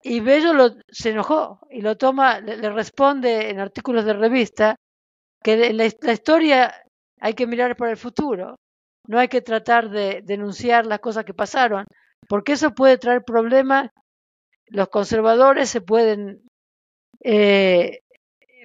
[0.02, 4.76] y Bello lo, se enojó y lo toma, le, responde en artículos de revista
[5.42, 6.72] que en la, historia
[7.20, 8.56] hay que mirar para el futuro,
[9.08, 11.86] no hay que tratar de denunciar las cosas que pasaron,
[12.28, 13.90] porque eso puede traer problemas.
[14.68, 16.42] Los conservadores se pueden
[17.20, 18.00] eh,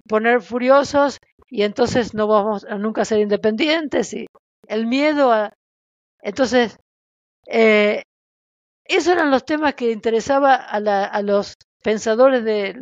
[0.08, 4.28] poner furiosos y entonces no vamos a nunca ser independientes y
[4.68, 5.54] el miedo a...
[6.22, 6.78] Entonces,
[7.48, 8.04] eh,
[8.86, 12.76] esos eran los temas que interesaba a, a los pensadores de,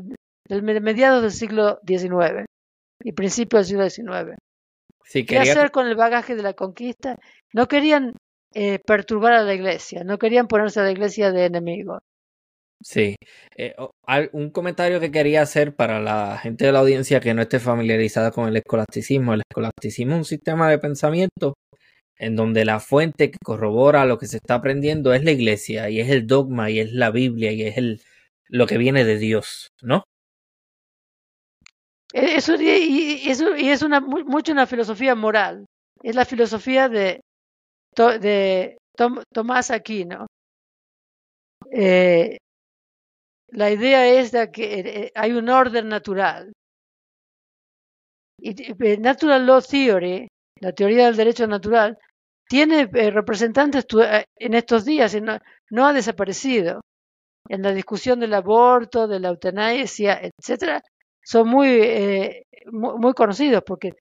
[0.50, 2.46] mediados del siglo XIX
[3.02, 4.38] y principios del siglo XIX.
[5.28, 7.18] ¿Qué hacer con el bagaje de la conquista?
[7.54, 8.14] No querían
[8.54, 12.00] eh, perturbar a la iglesia, no querían ponerse a la iglesia de enemigo.
[12.82, 13.16] Sí,
[13.58, 13.76] eh,
[14.32, 18.32] un comentario que quería hacer para la gente de la audiencia que no esté familiarizada
[18.32, 19.34] con el escolasticismo.
[19.34, 21.56] El escolasticismo es un sistema de pensamiento
[22.18, 26.00] en donde la fuente que corrobora lo que se está aprendiendo es la iglesia y
[26.00, 28.02] es el dogma y es la Biblia y es el,
[28.50, 30.04] lo que viene de Dios, ¿no?
[32.14, 35.66] E, eso, y, eso, y es una, mucho una filosofía moral,
[36.04, 37.22] es la filosofía de,
[39.34, 40.28] Tomás Aquino.
[41.72, 42.38] Eh,
[43.52, 46.54] la idea es de que eh, hay un orden natural.
[48.42, 50.28] Y, eh, natural Law Theory,
[50.62, 51.98] la teoría del derecho natural,
[52.48, 56.82] tiene eh, representantes eh, en estos días y no, ha desaparecido.
[57.48, 60.82] En la discusión del aborto, de la eutanasia, etcétera,
[61.24, 63.94] son muy, muy, conocidos porque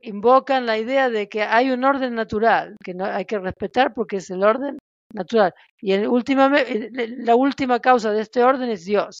[0.00, 4.18] invocan la idea de que hay un orden natural que no hay que respetar porque
[4.18, 4.78] es el orden
[5.16, 5.52] natural.
[5.80, 9.18] Y en última, la última causa de este orden es Dios.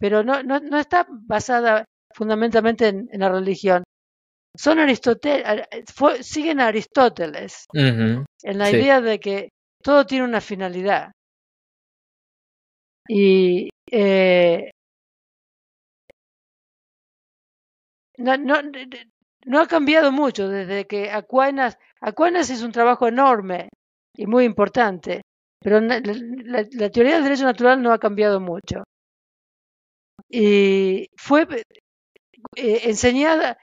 [0.00, 1.84] Pero no, no, no está basada
[2.14, 3.84] fundamentalmente en, la religión.
[4.54, 5.68] Son Aristóteles,
[6.22, 8.24] siguen a Aristóteles en
[8.58, 9.50] la idea de que
[9.82, 11.12] todo tiene una finalidad.
[13.08, 14.70] Y eh,
[18.16, 18.56] no, no,
[19.44, 23.68] no ha cambiado mucho desde que Aquinas, Aquinas es un trabajo enorme
[24.16, 25.22] y muy importante,
[25.60, 26.00] pero la,
[26.90, 28.84] teoría del derecho natural no ha cambiado mucho.
[30.28, 31.46] Y fue
[32.56, 33.56] eh, enseñada,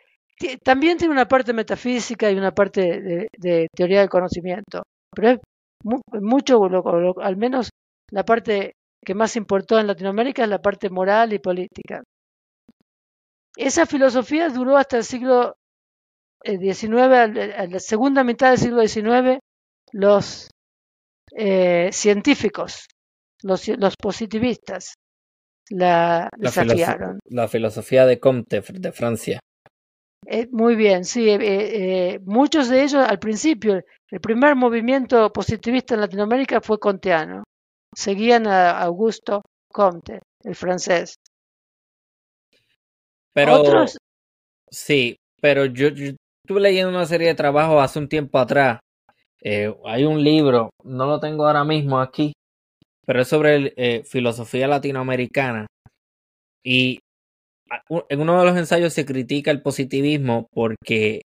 [0.63, 4.83] también tiene una parte metafísica y una parte de, teoría del conocimiento,
[5.15, 5.39] pero es
[6.21, 6.61] mucho,
[7.21, 7.69] al menos
[8.11, 12.03] la parte que más importó en Latinoamérica es la parte moral y política.
[13.55, 15.55] Esa filosofía duró hasta el siglo
[16.43, 19.39] XIX, eh, a la segunda mitad del siglo XIX,
[19.93, 20.49] los
[21.31, 22.87] eh, científicos,
[23.41, 24.95] los, los, positivistas,
[25.69, 27.19] la, desafiaron.
[27.29, 29.39] la filosofía de Comte de Francia.
[30.25, 31.29] Eh, muy bien, sí.
[31.29, 37.43] Eh, muchos de ellos al principio, el primer movimiento positivista en Latinoamérica fue comteano.
[37.95, 41.15] Seguían a Augusto Comte, el francés.
[43.33, 43.97] Pero, Otros...
[44.69, 48.79] Sí, pero yo, yo estuve leyendo una serie de trabajos hace un tiempo atrás
[49.43, 52.33] eh, hay un libro, no lo tengo ahora mismo aquí,
[53.05, 55.67] pero es sobre eh, filosofía latinoamericana.
[56.63, 56.99] Y
[58.09, 61.21] en uno de los ensayos se critica el positivismo porque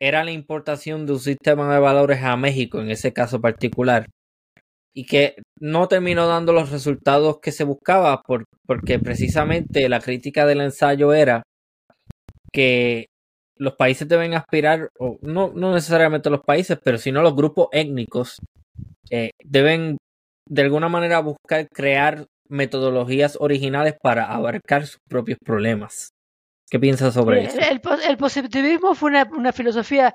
[0.00, 4.06] era la importación de un sistema de valores a México en ese caso particular
[4.94, 8.22] y que no terminó dando los resultados que se buscaba
[8.66, 11.42] porque precisamente la crítica del ensayo era
[12.52, 13.06] que
[13.60, 18.38] los países deben aspirar, o no, no necesariamente los países, pero sino los grupos étnicos,
[19.10, 19.98] eh, deben
[20.48, 26.08] de alguna manera buscar crear metodologías originales para abarcar sus propios problemas.
[26.70, 27.58] ¿Qué piensas sobre eso?
[27.60, 30.14] El, positivismo fue una, filosofía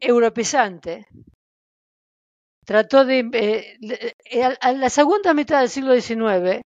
[0.00, 1.06] europeizante.
[2.64, 3.28] Trató de...
[3.32, 6.62] Eh, eh, a la segunda mitad del siglo XIX,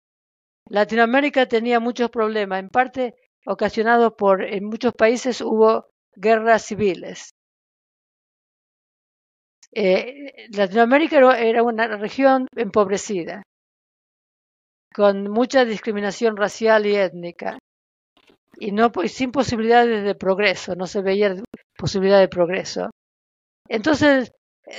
[0.69, 7.31] Latinoamérica tenía muchos problemas, en parte ocasionado por, en muchos países hubo guerras civiles.
[9.73, 13.43] Eh, Latinoamérica era una región empobrecida,
[14.93, 17.57] con mucha discriminación racial y étnica,
[18.57, 21.35] y no sin posibilidades de progreso, no se veía
[21.77, 22.89] posibilidad de progreso.
[23.69, 24.31] Entonces,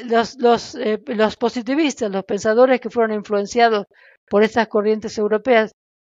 [0.05, 3.87] los, los, eh, los positivistas, los pensadores que fueron influenciados
[4.29, 5.73] por estas corrientes europeas,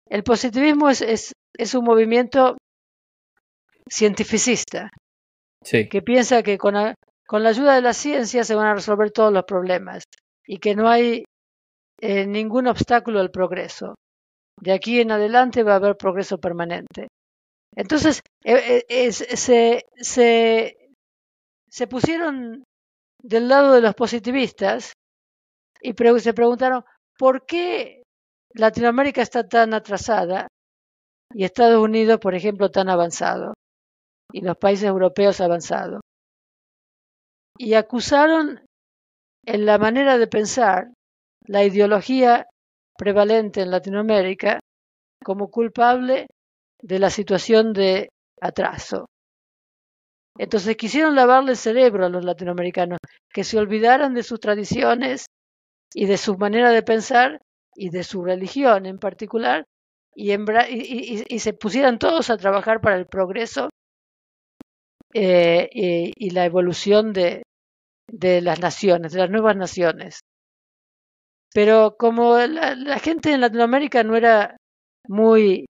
[0.08, 2.56] el positivismo es, es, es un movimiento
[3.88, 4.90] cientificista
[5.62, 6.74] que piensa que con
[7.26, 10.04] con la, ayuda de la ciencia se van a resolver todos los problemas
[10.46, 11.24] y que no hay
[12.00, 13.96] eh, ningún obstáculo al progreso.
[14.60, 17.08] De aquí en adelante va a haber progreso permanente.
[17.74, 20.76] Entonces, eh, eh, se, se,
[21.68, 22.62] se pusieron
[23.22, 24.92] del lado de los positivistas
[25.82, 26.84] y se preguntaron
[27.18, 28.02] por qué
[28.54, 30.48] Latinoamérica está tan atrasada
[31.34, 33.54] y Estados Unidos, por ejemplo, tan avanzado,
[34.32, 36.00] y los países europeos avanzados.
[37.58, 38.60] Y acusaron
[39.44, 40.92] en la manera de pensar
[41.46, 42.46] la ideología
[42.98, 44.60] prevalente en Latinoamérica
[45.24, 46.26] como culpable
[46.82, 48.08] de la situación de
[48.40, 49.06] atraso.
[50.38, 52.98] Entonces quisieron lavarle el cerebro a los latinoamericanos,
[53.32, 55.26] que se olvidaran de sus tradiciones
[55.94, 57.40] y de su manera de pensar
[57.74, 59.64] y de su religión en particular,
[60.16, 63.68] y, se pusieran todos a trabajar para el progreso
[65.12, 67.42] eh, y, la evolución de,
[68.10, 70.20] de, las naciones, de las nuevas naciones.
[71.52, 74.56] Pero como la, gente en Latinoamérica no era
[75.08, 75.66] muy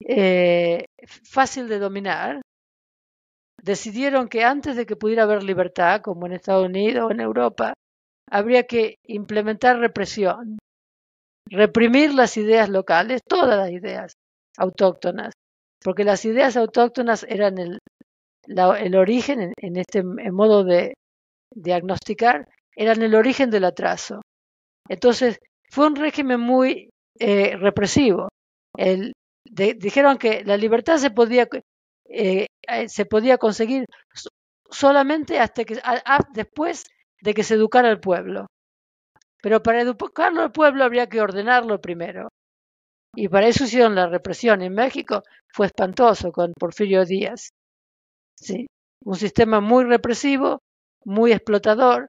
[0.00, 0.84] eh,
[1.24, 2.40] fácil de dominar,
[3.62, 7.74] decidieron que antes de que pudiera haber libertad, como en Estados Unidos o en Europa,
[8.30, 10.58] habría que implementar represión
[11.46, 14.14] reprimir las ideas locales, todas las ideas
[14.56, 15.32] autóctonas,
[15.82, 17.78] porque las ideas autóctonas eran el,
[18.46, 20.94] el origen, en, este modo de
[21.54, 24.22] diagnosticar, eran el origen del atraso.
[24.88, 25.38] Entonces,
[25.70, 28.28] fue un régimen muy eh, represivo.
[28.76, 29.12] El,
[29.44, 31.48] dijeron que la libertad se podía,
[32.08, 33.86] eh, eh, se podía conseguir
[34.70, 35.80] solamente hasta que,
[36.32, 36.84] después
[37.22, 38.46] de que se educara al pueblo.
[39.46, 42.30] Pero para educarlo al pueblo habría que ordenarlo primero.
[43.14, 44.60] Y para eso hicieron la represión.
[44.60, 45.22] En México
[45.54, 47.50] fue espantoso con Porfirio Díaz.
[48.34, 48.66] Sí,
[49.04, 50.62] un sistema muy represivo,
[51.04, 52.08] muy explotador.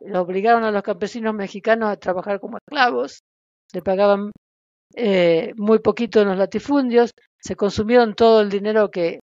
[0.00, 3.20] Lo obligaron a los campesinos mexicanos a trabajar como esclavos,
[3.72, 4.32] le pagaban
[4.96, 9.20] eh, muy poquito en los latifundios, se consumieron todo el dinero que,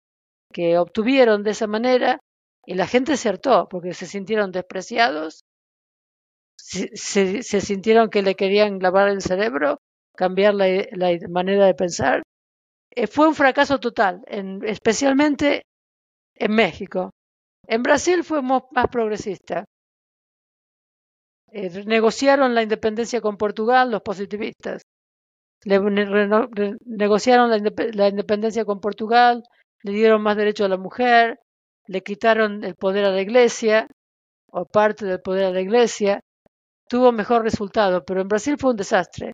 [0.51, 2.19] que obtuvieron de esa manera
[2.65, 5.42] y la gente se hartó porque se sintieron despreciados,
[6.93, 9.79] se, sintieron que le querían lavar el cerebro,
[10.15, 10.67] cambiar la,
[11.29, 12.23] manera de pensar.
[12.91, 15.63] Eh, fue un fracaso total, en, especialmente
[16.35, 17.11] en México.
[17.67, 19.65] En Brasil fue más progresista.
[21.51, 24.81] Eh, negociaron la independencia con Portugal los positivistas.
[25.65, 27.57] Negociaron la,
[27.93, 29.43] la, independencia con Portugal,
[29.83, 31.39] le dieron más derecho a la mujer,
[31.87, 33.87] le quitaron el poder a la iglesia,
[34.53, 36.21] o parte del poder a la iglesia.
[36.93, 39.31] Tuvo mejor resultado, pero en Brasil fue un desastre.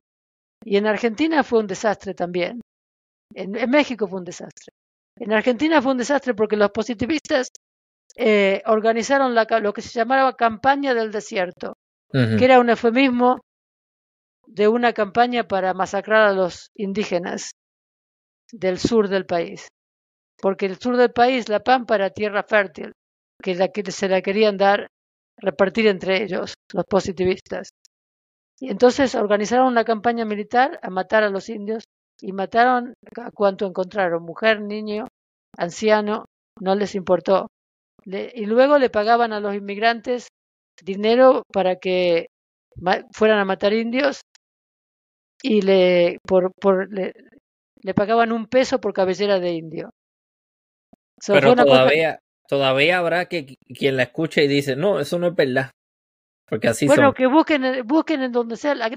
[0.64, 2.62] Y en Argentina fue un desastre también.
[3.36, 4.72] En, en México fue un desastre.
[5.18, 7.50] En Argentina fue un desastre porque los positivistas
[8.16, 11.74] eh, organizaron la, lo que se llamaba campaña del desierto,
[12.14, 13.42] que era un eufemismo
[14.48, 17.52] de una campaña para masacrar a los indígenas
[18.54, 19.68] del sur del país.
[20.42, 22.94] Porque el sur del país, la Pampa, era tierra fértil,
[23.44, 24.88] que, la, que se la querían dar,
[25.42, 27.70] repartir entre ellos, los positivistas.
[28.60, 31.84] Y entonces organizaron una campaña militar a matar a los indios
[32.22, 35.08] y mataron a cuanto encontraron, mujer, niño,
[35.58, 36.26] anciano,
[36.60, 37.48] no les importó.
[38.06, 40.28] y luego le pagaban a los inmigrantes
[40.84, 42.28] dinero para que
[43.12, 44.22] fueran a matar indios
[45.42, 47.14] y le, por, por, le,
[47.94, 49.90] pagaban un peso por cabellera de indio.
[51.26, 52.20] Pero todavía,
[52.50, 55.72] todavía habrá que quien la escuche y dice, no, eso no es verdad.
[56.50, 58.90] Porque así bueno, que busquen, busquen en donde sea la,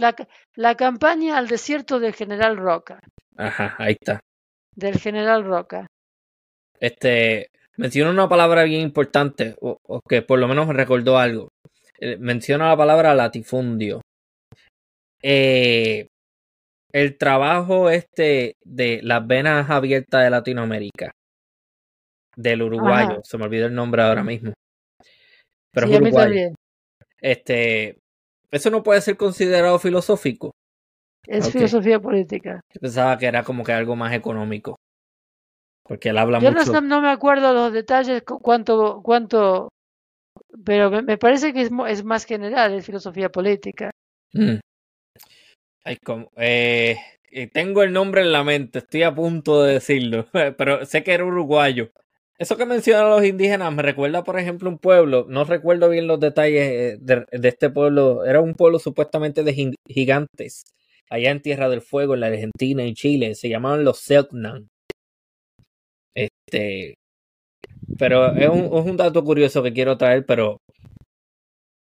[0.56, 2.98] la, campaña al desierto del general Roca.
[3.36, 4.20] Ajá, ahí está.
[4.74, 5.86] Del general Roca.
[6.80, 11.48] Este, menciona una palabra bien importante, o, que por lo menos me recordó algo.
[11.98, 14.00] Eh, menciona la palabra latifundio.
[15.22, 16.08] Eh,
[16.92, 21.12] el trabajo este de las venas abiertas de Latinoamérica,
[22.36, 24.52] del uruguayo, se me olvidó el nombre ahora mismo.
[25.72, 26.54] Pero es uruguayo.
[27.20, 27.98] Este,
[28.50, 30.52] eso no puede ser considerado filosófico.
[31.26, 32.60] Es filosofía política.
[32.80, 34.76] pensaba que era como que algo más económico.
[35.84, 36.72] Porque él habla Yo mucho.
[36.72, 39.68] No, no me acuerdo los detalles, cuánto, cuánto,
[40.64, 43.90] pero me, parece que es, es, más general, es filosofía política.
[44.32, 44.56] Mm.
[46.04, 46.96] como, eh,
[47.52, 50.26] tengo el nombre en la mente, estoy a punto de decirlo,
[50.56, 51.90] pero sé que era uruguayo.
[52.42, 56.18] Eso que mencionan los indígenas me recuerda, por ejemplo, un pueblo, no recuerdo bien los
[56.18, 60.64] detalles eh, de, este pueblo, era un pueblo supuestamente de gigantes,
[61.08, 64.66] allá en Tierra del Fuego, en la Argentina y Chile, se llamaban los Selknam.
[66.16, 66.94] Este,
[67.96, 70.58] pero es un, es dato curioso que quiero traer, pero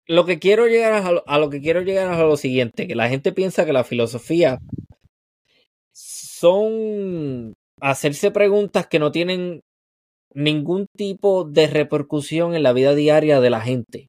[0.07, 3.11] lo que quiero llegar a, a, lo que quiero llegar a lo siguiente, que la
[3.11, 4.61] gente piensa que la filosofía
[5.93, 9.61] son hacerse preguntas que no tienen
[10.35, 14.09] ningún tipo de repercusión en la vida diaria de la gente.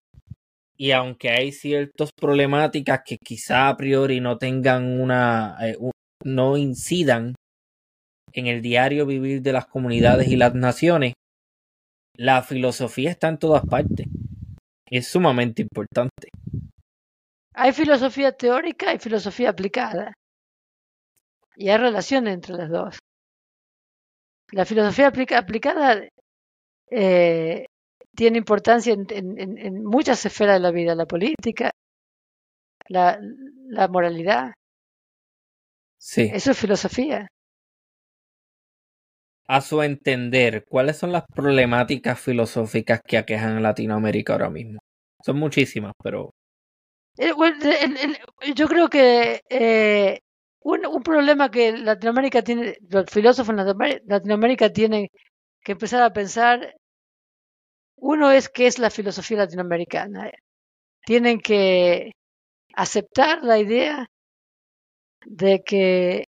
[0.78, 5.78] Y aunque hay ciertas problemáticas que quizá a priori no tengan una, eh,
[6.24, 7.36] no incidan
[8.32, 11.14] en el diario vivir de las comunidades y las naciones,
[12.16, 14.08] la filosofía está en todas partes.
[14.86, 16.30] Es sumamente importante.
[17.54, 20.14] Hay filosofía teórica y filosofía aplicada.
[21.56, 23.00] Y hay relación entre las dos.
[24.52, 26.08] La filosofía aplicada
[26.90, 27.66] eh,
[28.16, 31.72] tiene importancia en, muchas esferas de la vida, la política,
[32.88, 33.20] la,
[33.68, 34.54] la moralidad.
[36.00, 36.30] Sí.
[36.34, 37.28] Eso es filosofía
[39.50, 44.78] a su entender, ¿cuáles son las problemáticas filosóficas que aquejan a Latinoamérica ahora mismo?
[45.26, 46.30] Son muchísimas, pero...
[47.18, 47.34] Eh,
[48.54, 50.20] yo creo que eh,
[50.62, 55.08] un, problema que Latinoamérica tiene, los filósofos en Latinoamérica tienen
[55.64, 56.76] que empezar a pensar,
[57.98, 60.32] uno es qué es la filosofía latinoamericana.
[61.06, 62.12] Tienen que
[62.76, 64.08] aceptar la idea
[65.26, 66.26] de que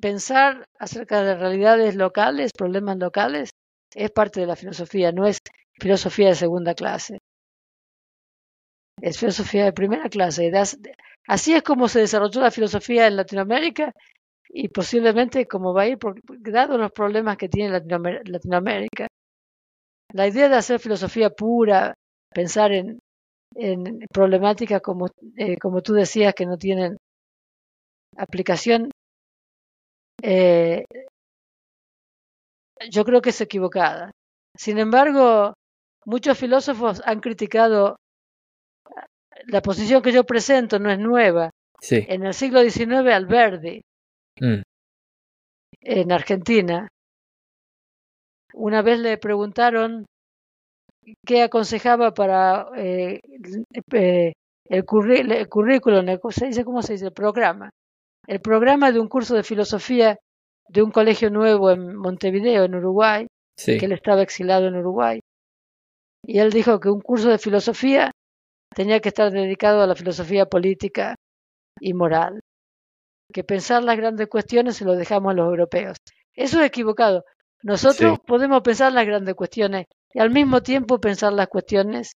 [0.00, 3.50] pensar acerca de realidades locales, problemas locales,
[3.94, 5.38] es parte de la filosofía, no es
[5.80, 7.18] filosofía de segunda clase.
[9.02, 10.50] Es filosofía de primera clase.
[11.26, 13.92] Así es como se desarrolló la filosofía en Latinoamérica
[14.48, 15.98] y posiblemente como va a ir,
[16.40, 17.80] dado los problemas que tiene
[18.24, 19.08] Latinoamérica.
[20.12, 21.94] La idea de hacer filosofía pura,
[22.34, 22.98] pensar en,
[23.54, 26.98] en problemáticas como, eh, como tú decías que no tienen
[28.16, 28.90] aplicación,
[30.22, 30.84] eh,
[32.90, 34.10] yo creo que es equivocada.
[34.56, 35.54] Sin embargo,
[36.04, 37.96] muchos filósofos han criticado
[39.46, 41.50] la posición que yo presento, no es nueva.
[41.80, 42.04] Sí.
[42.08, 43.80] En el siglo XIX, Alberdi,
[44.40, 44.62] Mm,
[45.82, 46.88] en Argentina,
[48.54, 50.06] una vez le preguntaron
[51.26, 53.20] qué aconsejaba para eh,
[53.92, 54.32] eh,
[54.68, 54.84] el,
[55.32, 56.64] el currículum, el- ¿cómo se dice?
[56.64, 57.06] ¿Cómo se dice?
[57.06, 57.70] El programa.
[58.26, 60.16] El programa de un curso de filosofía
[60.68, 63.26] de un colegio nuevo en Montevideo, en Uruguay,
[63.58, 63.78] sí.
[63.78, 65.20] que él estaba exilado en Uruguay.
[66.24, 68.12] Y él dijo que un curso de filosofía
[68.74, 71.14] tenía que estar dedicado a la filosofía política
[71.80, 72.40] y moral.
[73.32, 75.96] Que pensar las grandes cuestiones se lo dejamos a los europeos.
[76.34, 77.24] Eso es equivocado.
[77.62, 78.22] Nosotros Sí.
[78.26, 82.12] podemos pensar las grandes cuestiones y al mismo tiempo pensar las cuestiones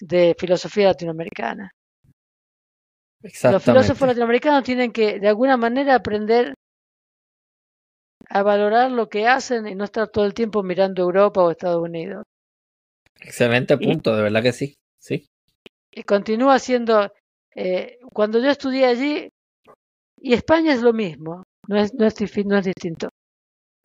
[0.00, 1.70] de filosofía latinoamericana.
[3.22, 6.54] Los filósofos latinoamericanos tienen que, de alguna manera, aprender
[8.28, 11.82] a valorar lo que hacen y no estar todo el tiempo mirando Europa o Estados
[11.82, 12.24] Unidos.
[13.20, 14.74] Excelente Y- punto, de verdad que sí.
[15.00, 15.26] Sí.
[15.96, 17.10] Y continúa siendo,
[17.54, 19.30] eh, cuando yo estudié allí,
[20.18, 22.14] y España es lo mismo, no es, no es,
[22.46, 23.08] no es distinto.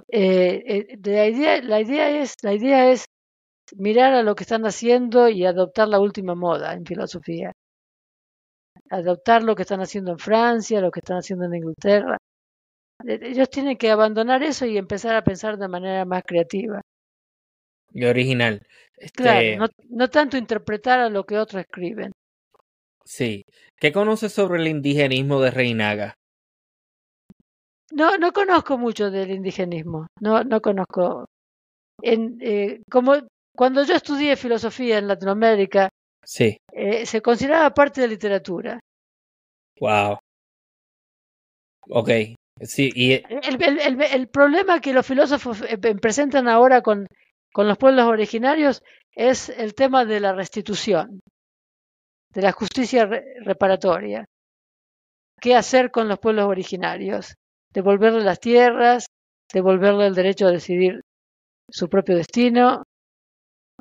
[0.09, 3.05] Eh, eh, la, idea, la, idea es, la idea es
[3.77, 7.53] mirar a lo que están haciendo y adoptar la última moda en filosofía.
[8.91, 12.17] Adoptar lo que están haciendo en Francia, lo que están haciendo en Inglaterra.
[13.07, 16.81] Eh, Ellos tienen que abandonar eso y empezar a pensar de manera más creativa.
[17.93, 18.61] Y original.
[18.97, 22.11] Este, Claro, no, no tanto interpretar a lo que otros escriben.
[23.03, 23.43] Sí.
[23.79, 26.13] ¿Qué conoces sobre el indigenismo de Reinaga?
[27.91, 31.25] No, no conozco mucho del indigenismo, no, no conozco.
[32.01, 33.15] En, eh, como
[33.55, 35.89] cuando yo estudié filosofía en Latinoamérica,
[36.23, 36.57] Sí.
[36.71, 38.79] eh, se consideraba parte de literatura.
[39.79, 40.19] Wow.
[41.89, 42.09] Ok.
[42.61, 47.07] Sí, y El, el- el- el problema que los filósofos eh, presentan ahora con,
[47.53, 48.81] con los pueblos originarios
[49.13, 51.19] es el tema de la restitución,
[52.33, 54.25] de la justicia re- reparatoria.
[55.39, 57.33] ¿Qué hacer con los pueblos originarios?
[57.73, 59.05] Devolverle las tierras,
[59.51, 61.01] devolverle el derecho a decidir
[61.69, 62.83] su propio destino.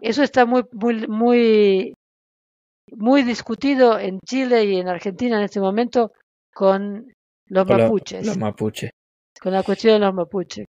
[0.00, 1.94] Eso está muy, muy, muy,
[2.92, 6.12] muy discutido en Chile y en Argentina en este momento
[6.54, 7.12] con
[7.46, 8.90] los con mapuches los mapuches.
[9.40, 10.66] con la cuestión de los mapuches.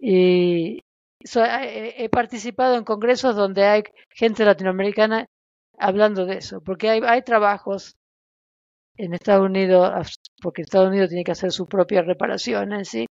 [0.00, 0.80] Y
[1.24, 5.26] so- he, participado en congresos donde hay gente latinoamericana
[5.78, 7.96] hablando de eso, porque hay, trabajos
[8.96, 13.06] en Estados Unidos, porque Estados Unidos tiene que hacer sus propias reparaciones, ¿sí?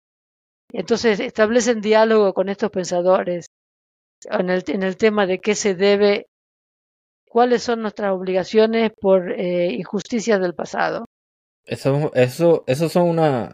[0.73, 3.45] Entonces establecen diálogo con estos pensadores
[4.29, 6.25] en el, en el tema de qué se debe,
[7.29, 11.05] cuáles son nuestras obligaciones por eh, injusticias del pasado.
[11.65, 13.51] Eso, eso, esos son una,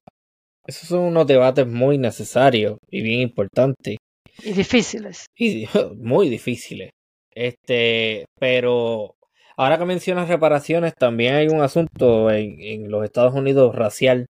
[0.66, 3.98] esos son unos debates muy necesarios y bien importantes.
[4.44, 5.26] Y difíciles.
[5.36, 5.66] Y
[5.98, 6.90] muy difíciles.
[7.34, 9.16] Este, pero
[9.58, 14.26] ahora que mencionas reparaciones, también hay un asunto en, en los Estados Unidos racial,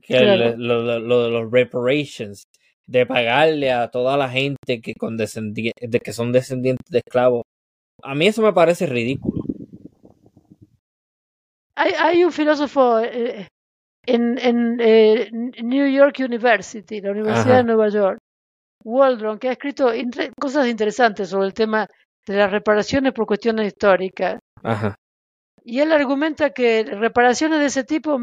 [0.00, 0.44] que Claro.
[0.54, 2.44] el- lo, lo- lo de los reparations,
[2.86, 7.42] de pagarle a toda la gente que, con de que son descendientes de esclavos.
[8.02, 9.42] A mí eso me parece ridículo.
[11.76, 13.48] Hay, hay un filósofo eh,
[14.06, 15.28] en, en eh,
[15.62, 17.56] New York University, la Universidad Ajá.
[17.58, 18.18] de Nueva York,
[18.84, 19.90] Waldron, que ha escrito
[20.40, 21.86] cosas interesantes sobre el tema
[22.26, 24.38] de las reparaciones por cuestiones históricas.
[24.62, 24.94] Ajá.
[25.64, 28.18] Y él argumenta que reparaciones de ese tipo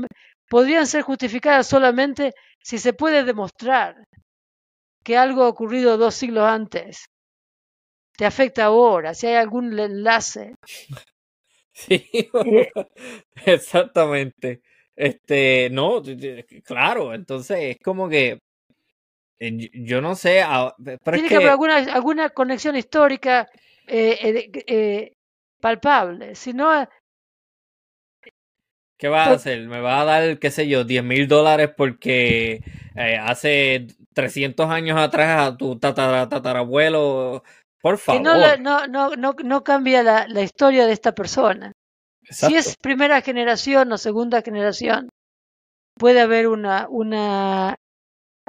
[0.49, 3.95] podrían ser justificadas solamente si se puede demostrar
[5.03, 7.05] que algo ha ocurrido dos siglos antes
[8.19, 10.55] te afecta ahora, si hay algún enlace.
[11.71, 12.09] Sí,
[13.45, 14.59] exactamente.
[14.93, 16.01] Este, no,
[16.65, 18.39] claro, entonces es como que
[19.39, 20.43] yo- no sé,
[20.85, 23.47] pero Tiene que que haber alguna, alguna conexión histórica
[23.87, 25.13] eh, eh, eh,
[25.61, 26.35] palpable.
[26.35, 26.87] Si no,
[28.97, 29.67] ¿qué vas a pues- hacer?
[29.67, 32.61] ¿Me vas a dar, qué sé yo, 10 mil dólares porque
[33.21, 37.43] hace 300 años atrás a tu tatara- tatarabuelo?
[37.81, 38.21] Por que favor.
[38.21, 41.71] no, la- no, no, no, no cambia la, la historia de esta persona.
[42.29, 45.09] Si es primera generación o segunda generación,
[45.97, 47.75] puede haber una, una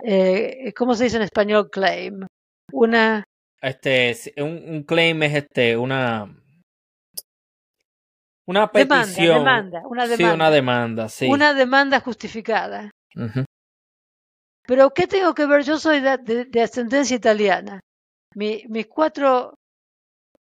[0.04, 1.70] eh, ¿cómo se dice en español?
[1.70, 2.26] Claim.
[2.72, 3.24] Una,
[3.60, 6.34] Este, un, un claim es este, una
[8.46, 9.38] una Demanda, petición.
[9.38, 10.34] demanda, una Sí, demanda.
[10.34, 11.28] una demanda, sí.
[11.28, 12.90] una demanda justificada.
[14.66, 15.62] Pero ¿qué tengo que ver?
[15.62, 17.80] Yo soy de, de- de ascendencia italiana.
[18.34, 19.54] Mi- mis cuatro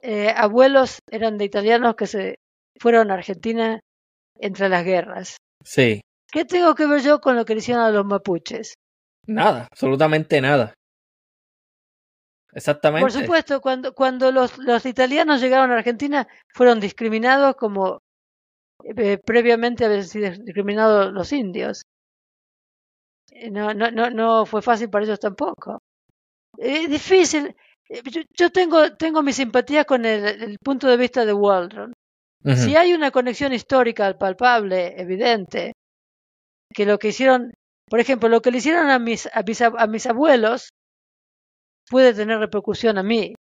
[0.01, 2.36] eh, abuelos eran de italianos que se
[2.80, 3.80] fueron a Argentina
[4.39, 5.38] entre las guerras.
[5.64, 6.01] Sí.
[6.32, 8.74] ¿Qué tengo que ver yo con lo que le hicieron a los mapuches?
[9.30, 10.74] Nada, absolutamente nada.
[12.52, 13.04] Exactamente.
[13.04, 18.02] Por supuesto, cuando, cuando los, los italianos llegaron a Argentina, fueron discriminados como
[18.84, 21.84] eh, previamente habían sido discriminados los indios.
[23.52, 25.80] No, no, no, no fue fácil para ellos tampoco.
[26.58, 27.56] Es difícil.
[27.88, 28.02] Eh,
[28.36, 31.94] yo, tengo, tengo mi simpatía con el, punto de vista de Waldron.
[32.56, 35.74] Si hay una conexión histórica palpable, evidente,
[36.74, 37.54] que lo que hicieron,
[37.90, 40.70] por ejemplo, lo que le hicieron a mis, a mis, a mis abuelos
[41.90, 43.34] puede tener repercusión a mí.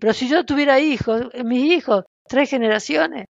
[0.00, 3.26] Pero si yo tuviera hijos, mis hijos, tres generaciones.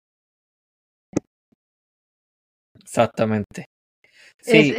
[2.82, 3.66] Exactamente.
[4.40, 4.74] Sí.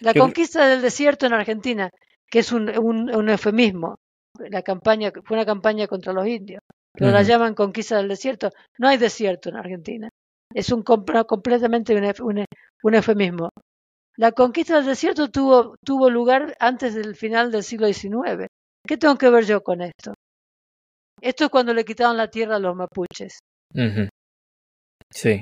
[0.00, 1.90] La conquista del desierto en Argentina,
[2.30, 3.96] que es un, un, eufemismo.
[4.38, 6.60] La campaña fue una campaña contra los indios,
[6.92, 8.50] pero la llaman conquista del desierto.
[8.78, 10.08] No hay desierto en Argentina.
[10.54, 12.44] Es un completamente un,
[12.82, 13.50] un eufemismo.
[14.16, 18.46] La conquista del desierto tuvo, tuvo lugar antes del final del siglo XIX.
[18.86, 20.14] ¿Qué tengo que ver yo con esto?
[21.20, 23.38] Esto es cuando le quitaron la tierra a los mapuches.
[25.10, 25.40] Sí.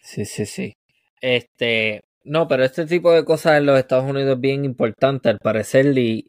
[0.00, 0.72] Sí, sí, sí.
[1.20, 5.38] Este, no, pero este tipo de cosas en los Estados Unidos es bien importante, al
[5.38, 5.96] parecer.
[5.98, 6.26] Y,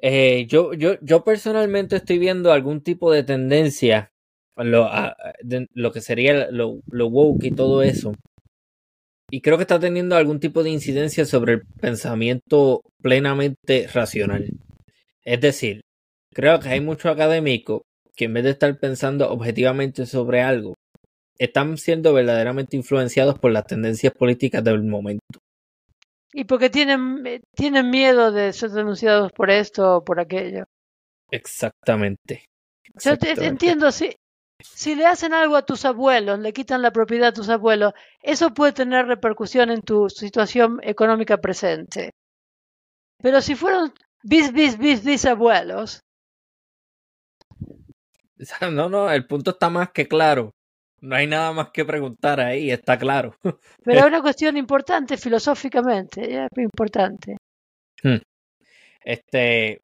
[0.00, 4.10] eh, yo, yo, yo personalmente estoy viendo algún tipo de tendencia,
[4.56, 4.88] lo,
[5.74, 8.12] lo que sería lo, lo woke y todo eso.
[9.30, 14.48] Y creo que está teniendo algún tipo de incidencia sobre el pensamiento plenamente racional.
[15.24, 15.82] Es decir,
[16.34, 17.82] creo que hay muchos académicos
[18.16, 20.74] que en vez de estar pensando objetivamente sobre algo,
[21.38, 25.40] están siendo verdaderamente influenciados por las tendencias políticas del momento.
[26.32, 30.64] Y porque tienen, tienen miedo de ser denunciados por esto o por aquello.
[31.30, 32.44] Exactamente.
[33.02, 34.14] Yo te, entiendo, sí.
[34.62, 37.92] Si le hacen algo a tus abuelos, le quitan la propiedad a tus abuelos,
[38.22, 42.10] eso puede tener repercusión en tu situación económica presente.
[43.22, 43.92] Pero si fueron
[44.22, 46.00] bis, bis, bis, bis abuelos.
[48.72, 50.54] No, no, el punto está más que claro.
[51.02, 53.36] No hay nada más que preguntar ahí, está claro.
[53.84, 57.36] Pero es una cuestión importante filosóficamente, es importante.
[58.02, 58.16] Hmm.
[59.02, 59.82] Este,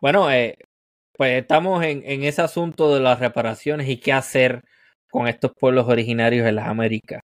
[0.00, 0.56] bueno, eh,
[1.18, 4.62] pues estamos en, en ese asunto de las reparaciones y qué hacer
[5.10, 7.22] con estos pueblos originarios en las Américas.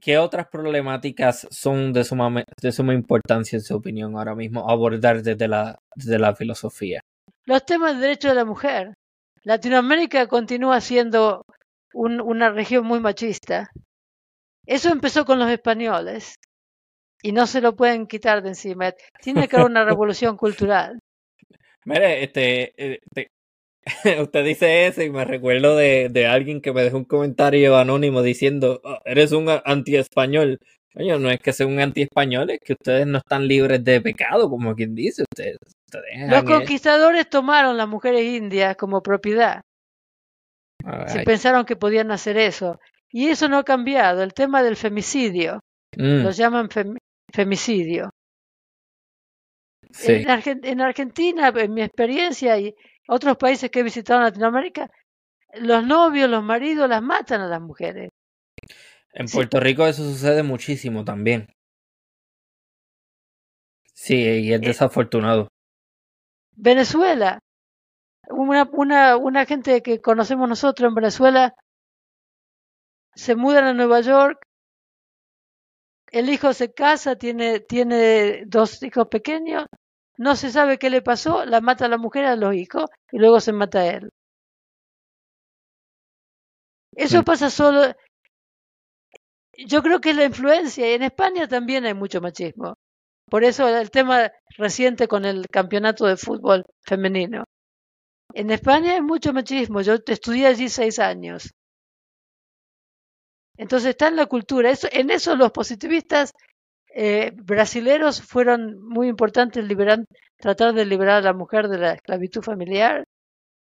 [0.00, 5.22] ¿Qué otras problemáticas son de suma, de suma importancia, en su opinión, ahora mismo abordar
[5.22, 7.00] desde la, desde la filosofía?
[7.44, 8.94] Los temas de derechos de la mujer.
[9.44, 11.44] Latinoamérica continúa siendo
[11.94, 13.70] un, una región muy machista.
[14.66, 16.34] Eso empezó con los españoles
[17.22, 18.92] y no se lo pueden quitar de encima.
[19.20, 20.98] Tiene que haber una revolución cultural.
[21.84, 23.00] Mire, este, eh,
[24.20, 28.22] usted dice eso y me recuerdo de, de, alguien que me dejó un comentario anónimo
[28.22, 30.58] diciendo, oh, eres un anti-español.
[30.94, 34.50] Coño, no es que sea un anti-español, es que ustedes no están libres de pecado,
[34.50, 35.22] como quien dice.
[35.22, 35.58] Ustedes,
[36.28, 39.62] Los conquistadores tomaron las mujeres indias como propiedad.
[41.06, 42.78] Se pensaron que podían hacer eso.
[43.10, 44.22] Y eso no ha cambiado.
[44.22, 45.60] El tema del femicidio.
[45.96, 46.22] Mm.
[46.24, 46.68] Lo llaman
[47.32, 48.10] femicidio.
[50.00, 52.74] En, Argentina, en mi experiencia y
[53.08, 54.90] otros países que he visitado en Latinoamérica,
[55.54, 58.10] los novios, los maridos las matan a las mujeres.
[59.12, 61.52] En Puerto Rico eso sucede muchísimo también.
[63.92, 65.48] Sí, y es eh, desafortunado.
[66.56, 67.38] Venezuela.
[68.30, 71.54] Una, una, una gente que conocemos nosotros en Venezuela
[73.14, 74.42] se mudan a Nueva York
[76.12, 79.64] el hijo se casa, tiene, tiene dos hijos pequeños,
[80.22, 83.18] no se sabe qué le pasó, la mata a la mujer a los hijos y
[83.18, 84.10] luego se mata a él.
[86.94, 87.92] Eso pasa solo.
[89.66, 92.76] Yo creo que es la influencia y en España también hay mucho machismo.
[93.28, 97.44] Por eso el tema reciente con el campeonato de fútbol femenino.
[98.32, 99.80] En España hay mucho machismo.
[99.80, 101.50] Yo estudié allí seis años.
[103.56, 104.70] Entonces está en la cultura.
[104.70, 106.32] Eso, en eso los positivistas
[106.94, 110.04] eh, brasileros fueron muy importantes liberar,
[110.36, 113.04] tratar de liberar a la mujer de la esclavitud familiar,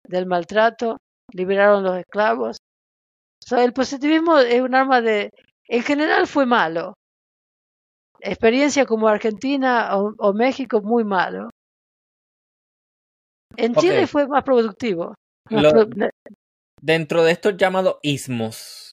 [0.03, 0.97] del maltrato,
[1.31, 2.57] liberaron los esclavos.
[3.51, 5.31] el positivismo es un arma de...
[5.67, 6.95] En general fue malo.
[8.19, 11.49] Experiencia como Argentina o, México, muy malo.
[13.55, 15.15] En Chile fue más productivo.
[16.81, 18.90] Dentro de estos llamados ismos,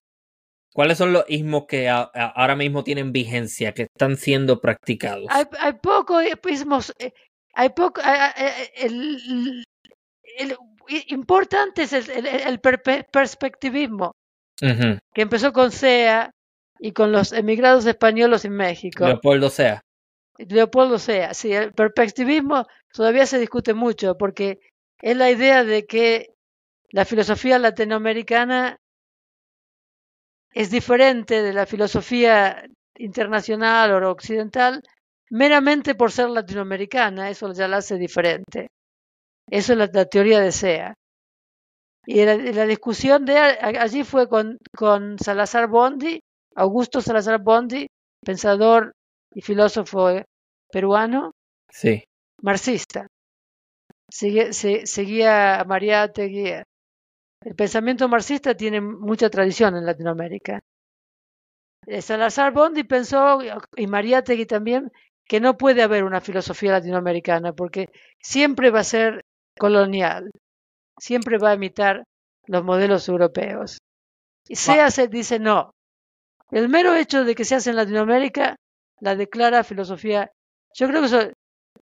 [0.73, 5.27] ¿Cuáles son los ismos que ahora mismo tienen vigencia, que están siendo practicados?
[5.31, 7.13] Hay, hay pocos ismos, eh,
[7.55, 8.01] hay poco,
[8.77, 9.65] el,
[11.09, 14.13] importante es el, perspectivismo,
[14.61, 16.31] que empezó con SEA,
[16.79, 19.07] y con los emigrados españoles en México.
[19.07, 19.83] Leopoldo Sea.
[20.39, 24.61] Leopoldo Sea, sí, el perspectivismo todavía se discute mucho porque
[25.01, 26.35] es la idea de que
[26.91, 28.79] la filosofía latinoamericana
[30.53, 32.65] es diferente de la filosofía
[32.97, 34.83] internacional o occidental
[35.31, 38.69] meramente por ser latinoamericana, eso ya la hace diferente.
[39.51, 40.95] Eso es la, teoría de SEA.
[42.07, 46.21] Y la, discusión de allí fue con, con Salazar Bondi,
[46.55, 47.87] Augusto Salazar Bondi,
[48.25, 48.93] pensador
[49.35, 50.09] y filósofo
[50.71, 51.33] peruano,
[51.71, 52.05] sí.
[52.43, 53.07] marxista.
[54.11, 56.65] seguía a María Teguía.
[57.41, 60.61] El pensamiento marxista tiene mucha tradición en Latinoamérica.
[61.87, 63.39] Eh, Salazar Bondi pensó,
[63.77, 64.91] y María Tegui también,
[65.27, 69.25] que no puede haber una filosofía latinoamericana porque siempre va a ser
[69.59, 70.31] colonial,
[70.99, 72.05] siempre va a imitar
[72.47, 73.79] los modelos europeos.
[74.49, 75.73] Y SEA se dice no.
[76.51, 78.57] El mero hecho de que se hace en Latinoamérica
[79.01, 80.31] la declara filosofía.
[80.75, 81.21] Yo creo que eso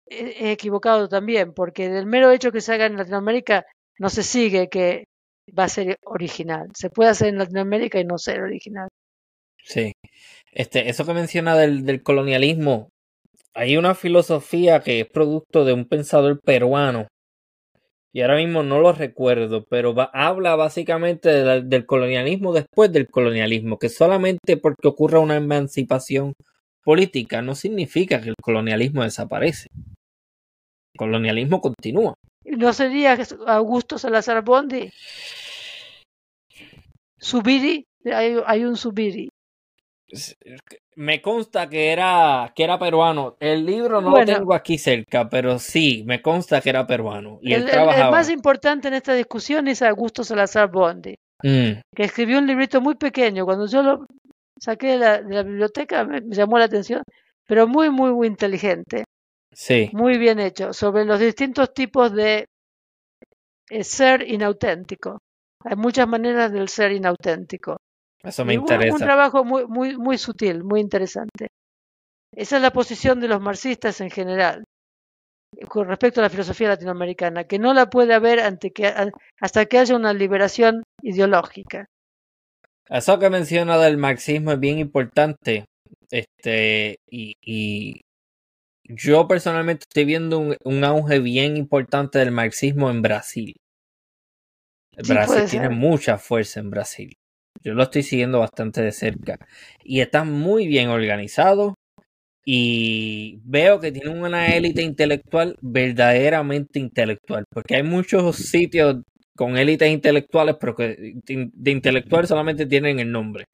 [0.06, 3.66] es equivocado también, porque del mero hecho que se haga en Latinoamérica
[3.98, 5.06] no se sigue que
[5.58, 6.70] va a ser original.
[6.76, 8.88] Se puede hacer en Latinoamérica y no ser original.
[9.64, 9.94] Sí.
[10.52, 12.90] Este, eso que menciona del, del colonialismo,
[13.54, 17.08] hay una filosofía que es producto de un pensador peruano
[18.14, 23.88] y ahora mismo no lo recuerdo, pero habla básicamente del colonialismo después del colonialismo, que
[23.88, 26.34] solamente porque ocurra una emancipación
[26.84, 29.68] política no significa que el colonialismo desaparece.
[30.94, 32.16] El colonialismo continúa.
[32.44, 33.18] ¿No sería
[33.48, 34.92] Augusto Salazar Bondi?
[37.18, 39.30] Subiri, hay, hay un Subiri.
[40.96, 43.38] Me consta que era, que era peruano.
[43.40, 47.40] El libro no lo tengo aquí cerca, pero sí, me consta que era peruano.
[47.42, 47.66] Y el,
[48.12, 51.80] más importante en esta discusión es Augusto Salazar Bondi, mm.
[51.96, 53.46] que escribió un librito muy pequeño.
[53.46, 54.06] Cuando yo lo
[54.60, 57.04] saqué de la, biblioteca me, llamó la atención,
[57.48, 59.06] pero muy, muy, muy inteligente.
[59.54, 59.90] Sí.
[59.94, 62.46] Muy bien hecho, sobre los distintos tipos de
[63.70, 65.20] eh, ser inauténtico.
[65.64, 67.78] Hay muchas maneras del ser inauténtico.
[68.24, 68.94] Eso me interesa.
[68.94, 71.48] Un, trabajo muy, muy, muy sutil, muy interesante.
[72.34, 74.64] Esa es la posición de los marxistas en general
[75.68, 78.94] con respecto a la filosofía latinoamericana, que no la puede haber ante que,
[79.40, 81.86] hasta que haya una liberación ideológica.
[82.88, 85.66] Eso que menciona del marxismo es bien importante.
[86.10, 88.02] Este, y, y
[88.96, 93.56] yo personalmente estoy viendo un, un, auge bien importante del marxismo en Brasil.
[95.08, 97.14] Brasil tiene mucha fuerza en Brasil.
[97.64, 99.38] Yo lo estoy siguiendo bastante de cerca.
[99.84, 101.76] Y está muy bien organizado.
[102.44, 107.46] Y veo que tiene una élite intelectual verdaderamente intelectual.
[107.52, 109.04] Porque hay muchos sitios
[109.36, 113.46] con élites intelectuales, pero que de intelectual solamente tienen el nombre.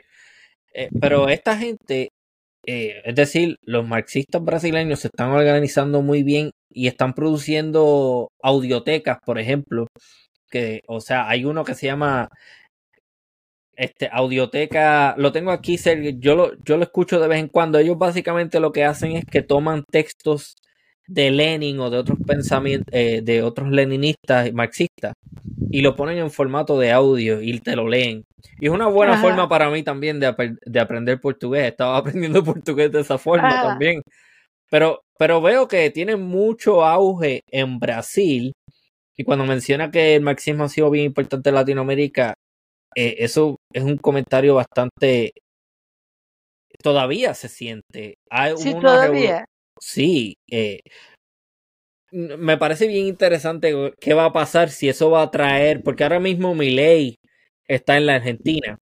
[0.74, 2.10] Eh, pero esta gente,
[2.68, 9.20] eh, es decir, los marxistas brasileños se están organizando muy bien y están produciendo audiotecas,
[9.26, 9.88] por ejemplo.
[10.52, 12.30] Que, o sea, hay uno que se llama
[13.78, 15.78] este, audioteca, lo tengo aquí,
[16.20, 17.80] yo lo, yo lo escucho de vez en cuando.
[17.80, 20.56] Ellos básicamente lo que hacen es que toman textos
[21.08, 25.14] de Lenin o de otros pensamientos, eh, de otros leninistas y marxistas,
[25.72, 28.24] y lo ponen en formato de audio y te lo leen.
[28.60, 31.66] Y es una buena forma para mí también de, de, aprender portugués.
[31.66, 34.02] Estaba aprendiendo portugués de esa forma también.
[34.70, 38.54] Pero, pero veo que tiene mucho auge en Brasil.
[39.16, 42.36] Y cuando menciona que el marxismo ha sido bien importante en Latinoamérica,
[42.96, 45.34] eh, eso es un comentario bastante...
[46.84, 48.16] Todavía se siente.
[48.30, 49.46] Hay sí, todavía.
[49.80, 50.36] Sí.
[50.48, 50.82] Eh,
[52.12, 56.20] me parece bien interesante qué va a pasar si eso va a traer, porque ahora
[56.20, 57.16] mismo mi ley
[57.68, 58.78] está en la Argentina.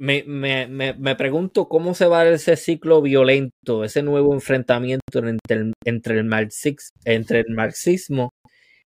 [0.00, 4.32] Me, me, me, me, pregunto cómo se va a dar ese ciclo violento, ese nuevo
[4.32, 8.30] enfrentamiento entre el, entre el, marxismo, entre el marxismo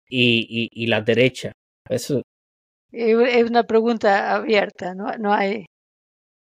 [0.10, 1.54] y, y, y la derecha.
[1.90, 2.22] Eso
[2.92, 5.66] es una pregunta abierta, no, no hay,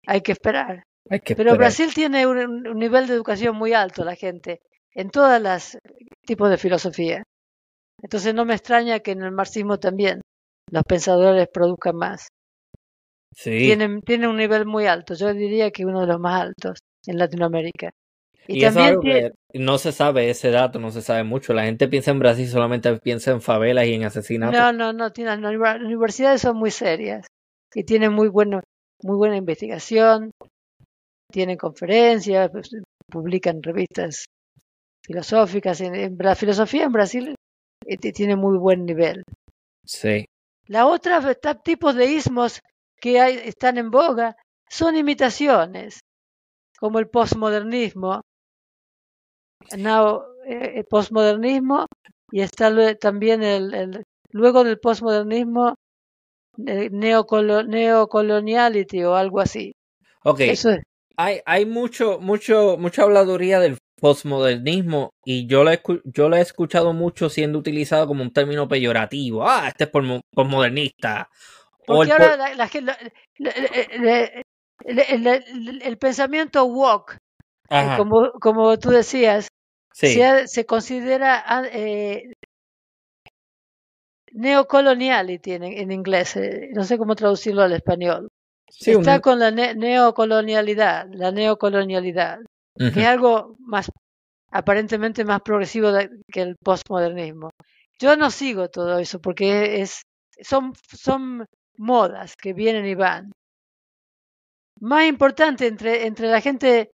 [0.07, 0.83] hay que esperar.
[1.35, 4.59] Pero Brasil tiene un, nivel de educación muy alto, la gente,
[4.93, 5.77] en todas las
[6.25, 7.23] tipos de filosofía.
[8.01, 10.21] Entonces no me extraña que en el marxismo también
[10.71, 12.27] los pensadores produzcan más.
[13.35, 13.57] Sí.
[13.57, 17.17] Tienen, tienen un nivel muy alto, yo diría que uno de los más altos en
[17.17, 17.91] Latinoamérica.
[18.47, 21.53] Y, también no se sabe ese dato, no se sabe mucho.
[21.53, 24.59] La gente piensa en Brasil, solamente piensa en favelas y en asesinatos.
[24.59, 27.25] No, no, no, tiene, las universidades son muy serias
[27.73, 28.61] y tienen muy, bueno,
[29.01, 30.31] muy buena investigación,
[31.31, 32.69] tienen conferencias, pues,
[33.07, 34.25] publican revistas
[35.05, 35.81] filosóficas.
[35.81, 37.35] En, la filosofía en Brasil
[37.85, 39.23] eh, tiene muy buen nivel.
[39.83, 40.25] Sí.
[40.67, 41.21] La otra
[41.63, 42.61] tipos de ismos
[42.99, 44.35] que hay, están en boga
[44.69, 45.99] son imitaciones.
[46.79, 48.21] como el postmodernismo,
[49.77, 51.85] now, eh, el postmodernismo
[52.31, 55.75] y está también el, luego del postmodernismo
[56.67, 59.73] eh, neocoloniality o algo así.
[60.23, 60.41] Ok.
[61.17, 66.41] hay, hay mucho, mucho, mucha habladuría del postmodernismo y yo lo, he, yo lo he
[66.41, 69.47] escuchado mucho siendo utilizado como un término peyorativo.
[69.47, 71.29] Ah, este es postmodernista.
[71.85, 72.51] Porque ahora
[74.85, 77.17] el, pensamiento woke,
[77.69, 79.47] eh, como, como tú decías,
[79.91, 82.33] se, se, considera eh,
[84.33, 88.29] neocoloniality en, en inglés, eh, no sé cómo traducirlo al español.
[88.67, 92.39] Está con la neocolonialidad, la neocolonialidad,
[92.77, 93.89] que es algo más
[94.51, 95.91] aparentemente más progresivo
[96.31, 97.51] que el postmodernismo.
[97.99, 100.01] Yo no sigo todo eso porque es
[100.41, 101.45] son son
[101.77, 103.31] modas que vienen y van.
[104.79, 106.91] Más importante entre entre la gente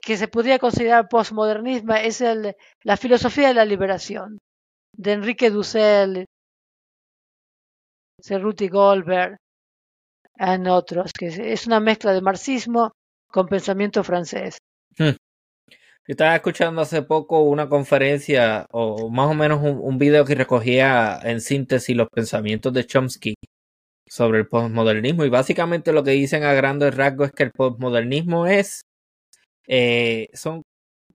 [0.00, 4.38] que se podría considerar postmodernismo es el, la filosofía de la liberación
[4.96, 6.26] de Enrique Dussel,
[8.20, 9.36] Cerruti Goldberg,
[10.36, 12.92] en otros, que es una mezcla de marxismo
[13.28, 14.58] con pensamiento francés.
[16.06, 16.12] Hmm.
[16.12, 21.18] estaba escuchando hace poco una conferencia o más o menos un, un, video que recogía
[21.22, 23.34] en síntesis los pensamientos de Chomsky
[24.06, 28.46] sobre el postmodernismo y básicamente lo que dicen a grandes rasgos es que el postmodernismo
[28.46, 28.82] es
[29.68, 30.62] eh, son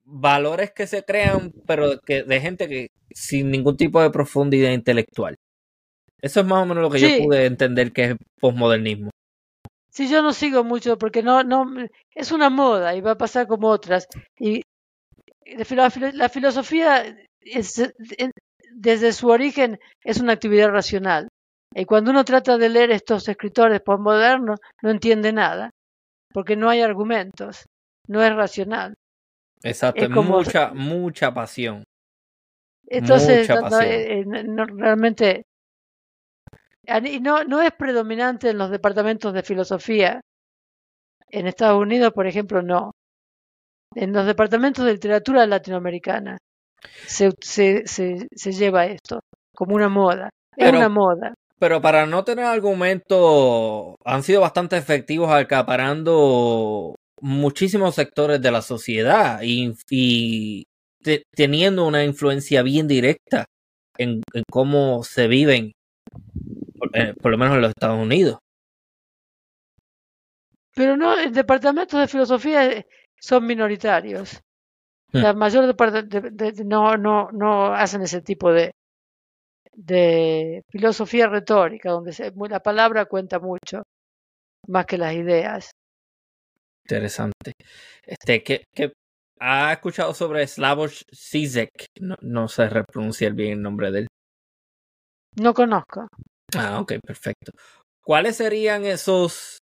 [0.06, 5.36] valores que se crean, pero que de gente que sin ningún tipo de profundidad intelectual.
[6.22, 9.12] Eso es más o menos lo que yo pude entender que es posmodernismo.
[9.92, 11.66] Sí, yo no sigo mucho porque no, no,
[12.16, 14.08] es una moda y va a pasar como otras.
[14.40, 14.62] Y
[16.14, 17.16] la, filosofía
[18.72, 21.28] desde su origen es una actividad racional.
[21.74, 25.72] Y cuando uno trata de leer estos escritores postmodernos, no entiende nada,
[26.34, 27.66] porque no hay argumentos,
[28.08, 28.94] no es racional.
[29.64, 31.84] Exacto, mucha, mucha pasión.
[32.90, 35.44] Entonces, eh, no, realmente,
[37.04, 40.22] y no, no es predominante en los departamentos de filosofía.
[41.30, 42.92] En Estados Unidos, por ejemplo, no.
[44.00, 46.38] En los departamentos de literatura latinoamericana
[47.08, 49.22] se, se, se, lleva esto
[49.56, 50.30] como una moda.
[50.56, 51.34] Es una moda.
[51.58, 59.40] Pero para no tener argumento, han sido bastante efectivos acaparando muchísimos sectores de la sociedad
[59.42, 60.64] y,
[61.36, 63.46] teniendo una influencia bien directa
[63.98, 64.22] en,
[64.52, 65.72] cómo se viven,
[66.94, 68.38] eh, por, lo menos en los Estados Unidos.
[70.76, 72.86] Pero no, el departamento de filosofía
[73.20, 74.42] son minoritarios.
[75.12, 75.20] Hmm.
[75.20, 78.72] La mayor de, no, no, no hacen ese tipo de,
[79.74, 82.14] de filosofía retórica, donde
[82.50, 83.84] la palabra cuenta mucho,
[84.68, 85.72] más que las ideas.
[86.84, 87.54] Interesante.
[88.06, 88.64] Este, ¿qué,
[89.40, 91.88] ha escuchado sobre Slavoj Zizek?
[92.00, 94.08] No, no sé repronunciar bien el nombre de él.
[95.36, 96.08] No conozco.
[96.56, 97.52] Ah, ok, perfecto.
[98.02, 99.60] ¿Cuáles serían esos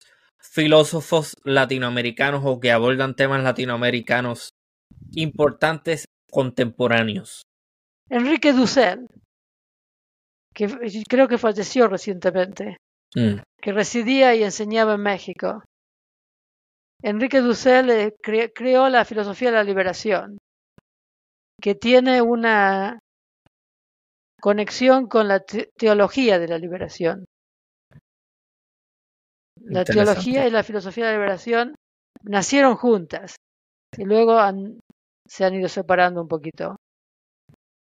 [0.53, 4.51] filósofos latinoamericanos o que abordan temas latinoamericanos
[5.13, 7.43] importantes contemporáneos?
[8.11, 9.07] Enrique Dussel,
[10.55, 10.69] que
[11.09, 12.77] creo que falleció recientemente,
[13.15, 13.41] mm.
[13.61, 15.65] que residía y enseñaba en México.
[17.03, 18.15] Enrique Dussel
[18.55, 20.39] creó la filosofía de la liberación,
[21.61, 22.99] que tiene una
[24.41, 25.43] conexión con la
[25.77, 27.25] teología de la liberación.
[29.65, 31.75] La teología y la filosofía de la liberación
[32.23, 33.37] nacieron juntas
[33.97, 34.39] y luego
[35.27, 36.77] se han ido separando un poquito,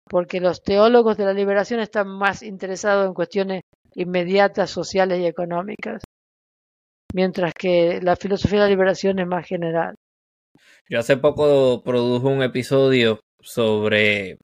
[0.09, 3.61] porque los teólogos de la liberación están más interesados en cuestiones
[3.93, 6.01] inmediatas, sociales y económicas
[7.15, 9.95] mientras que la filosofía de la liberación es más general.
[10.89, 14.37] Yo hace poco produjo un episodio sobre,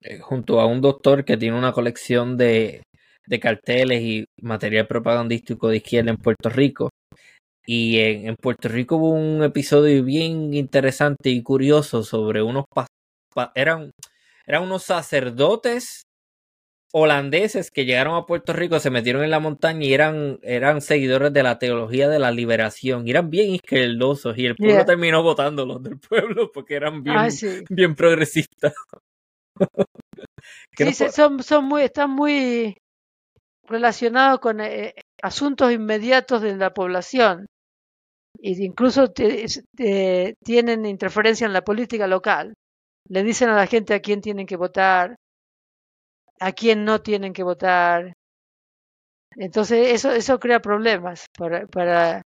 [0.00, 2.82] eh, junto a un doctor que tiene una colección de,
[3.30, 6.90] de carteles y material propagandístico de izquierda en Puerto Rico.
[7.64, 12.64] Y en, Puerto Rico hubo un episodio bien interesante y curioso sobre unos...
[13.54, 13.92] eran,
[14.46, 16.02] eran unos sacerdotes
[16.92, 21.32] holandeses que llegaron a Puerto Rico, se metieron en la montaña y eran, eran seguidores
[21.32, 23.06] de la teología de la liberación.
[23.06, 27.28] Y eran bien izquierdosos y el pueblo terminó votando los del pueblo porque eran bien,
[27.68, 28.74] bien progresistas.
[30.76, 32.76] sí, son, son muy, están muy
[33.70, 37.46] relacionados con eh, asuntos inmediatos de la población.
[38.42, 42.54] E incluso tienen interferencia en la política local.
[43.08, 45.16] Le dicen a la gente a quién tienen que votar,
[46.38, 48.12] a quién no tienen que votar.
[49.36, 52.22] Entonces eso, eso crea problemas para, para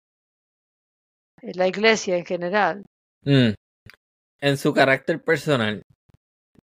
[1.43, 2.84] la iglesia en general.
[3.24, 3.55] Mm.
[4.43, 5.82] En su carácter personal,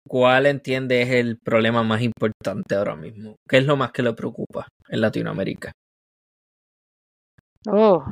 [0.08, 3.36] ¿cuál entiende es el problema más importante ahora mismo?
[3.48, 5.72] ¿Qué es lo más que le preocupa en Latinoamérica?
[7.68, 8.06] Oh,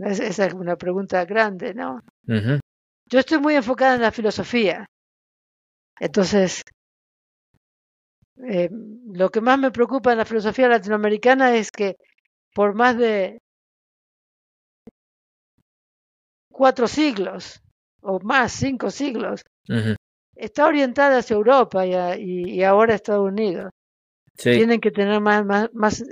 [0.00, 2.00] esa es una pregunta grande, ¿no?
[2.26, 4.86] Yo estoy muy enfocada en la filosofía.
[5.98, 6.62] Entonces,
[8.48, 11.96] eh, lo que más me preocupa en la filosofía latinoamericana es que
[12.54, 13.38] por más de
[16.50, 17.60] cuatro siglos
[18.00, 19.42] o más, cinco siglos,
[20.34, 23.70] está orientada hacia Europa y, ahora Estados Unidos.
[24.36, 26.04] Tienen que tener más, más,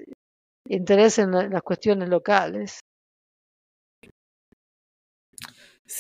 [0.68, 2.80] interés en, las cuestiones locales.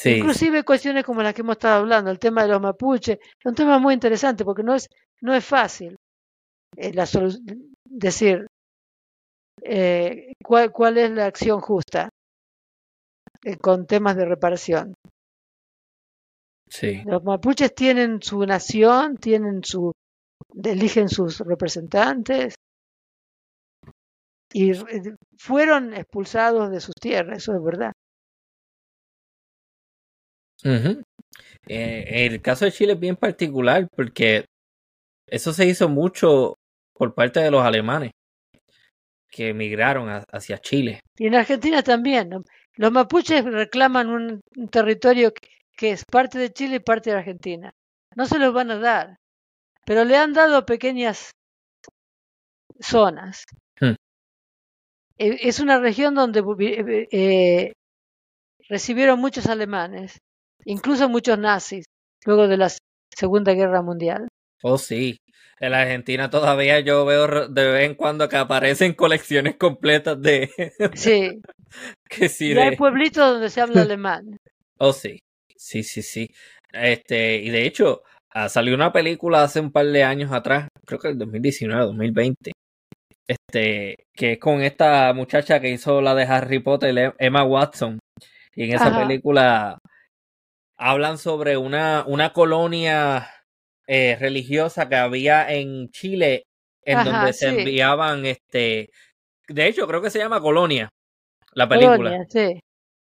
[0.04, 3.54] Inclusive cuestiones como las que hemos estado hablando, el tema de los mapuches, es un
[3.54, 4.86] tema muy interesante porque no es,
[5.20, 5.96] no es fácil
[6.76, 7.08] eh, la
[7.84, 8.46] decir
[9.62, 12.08] eh, cuál, cuál es la acción justa
[13.44, 14.94] eh, con temas de reparación.
[16.70, 17.02] Sí.
[17.04, 19.92] Los mapuches tienen su nación, tienen su,
[20.62, 22.54] eligen sus representantes
[24.52, 24.72] y
[25.36, 27.92] fueron expulsados de sus tierras, eso es verdad.
[31.66, 34.44] Eh, el caso de Chile es bien particular porque
[35.26, 36.56] eso se hizo mucho
[36.94, 38.12] por parte de los alemanes
[39.30, 41.00] que emigraron hacia Chile.
[41.16, 42.30] Y en Argentina también.
[42.74, 44.40] Los mapuches reclaman un,
[44.70, 45.32] territorio
[45.80, 47.72] que es parte de Chile y parte de Argentina.
[48.14, 49.16] No se los van a dar,
[49.86, 51.30] pero le han dado pequeñas
[52.78, 53.44] zonas.
[53.80, 53.94] Hmm.
[55.16, 57.72] E, es una región donde eh, eh,
[58.68, 60.18] recibieron muchos alemanes
[60.66, 61.86] incluso muchos nazis,
[62.26, 62.70] luego de la
[63.16, 64.28] Segunda Guerra Mundial.
[64.62, 65.16] Oh, sí.
[65.60, 70.50] En la Argentina todavía yo veo de vez en cuando que aparecen colecciones completas de...
[70.92, 71.40] Sí.
[72.10, 74.36] que sí, y hay pueblitos donde se habla alemán.
[74.76, 75.18] Oh, sí.
[75.60, 76.30] Sí, sí, sí.
[76.72, 80.98] Este, y de hecho, ah, salió una película hace un par de años atrás, creo
[80.98, 82.52] que el 2019, 2020,
[83.28, 87.98] este, que es con esta muchacha que hizo la de Harry Potter, Emma Watson.
[88.54, 89.78] Y en esa película
[90.78, 93.28] hablan sobre una, una colonia
[93.86, 96.44] eh, religiosa que había en Chile
[96.84, 98.88] en donde se enviaban este
[99.46, 100.88] de hecho creo que se llama Colonia
[101.52, 102.60] la película Colonia, sí.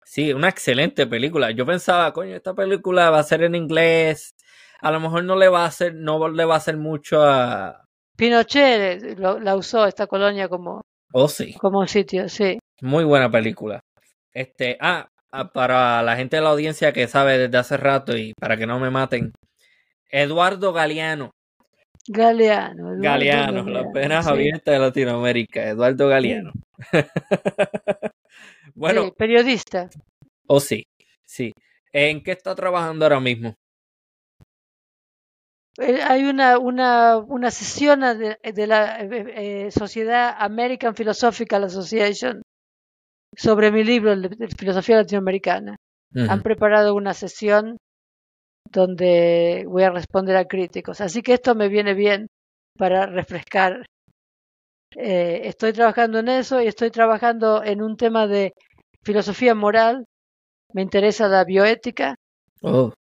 [0.08, 4.32] Sí una excelente película yo pensaba coño esta película va a ser en inglés
[4.80, 7.84] a lo mejor no le va a hacer no le va a hacer mucho a
[8.16, 10.82] Pinochet la usó esta colonia como
[11.14, 13.80] oh sí como sitio sí muy buena película
[14.34, 18.34] este ah Ah, para la gente de la audiencia que sabe desde hace rato y
[18.40, 19.34] para que no me maten,
[20.10, 21.32] Eduardo Galeano.
[22.08, 22.94] Galeano.
[23.02, 26.54] Galeano, las penas abiertas de Latinoamérica, Eduardo Galeano.
[28.76, 29.12] bueno.
[29.14, 29.90] periodista.
[30.48, 30.88] Oh, sí,
[31.26, 31.54] sí.
[31.92, 33.56] ¿En qué está trabajando ahora mismo?
[35.78, 42.42] Eh, hay una, una, una sesión de, la eh, eh, Sociedad American Philosophical Association
[43.36, 45.78] sobre mi libro de filosofía latinoamericana.
[46.16, 47.78] Han preparado una sesión
[48.72, 51.00] donde voy a responder a críticos.
[51.02, 52.28] Así que esto me viene bien
[52.78, 53.86] para refrescar.
[54.96, 58.54] Eh, estoy trabajando en eso y estoy trabajando en un tema de
[59.04, 60.06] filosofía moral.
[60.74, 62.16] Me interesa la bioética.
[62.62, 62.92] Oh.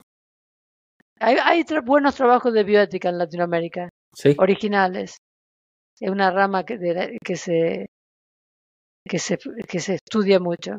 [1.19, 3.89] Hay, buenos trabajos de bioética en Latinoamérica,
[4.37, 5.17] originales.
[5.99, 6.77] Es una rama que,
[7.23, 7.87] que se
[9.07, 10.77] que se, que se estudia mucho.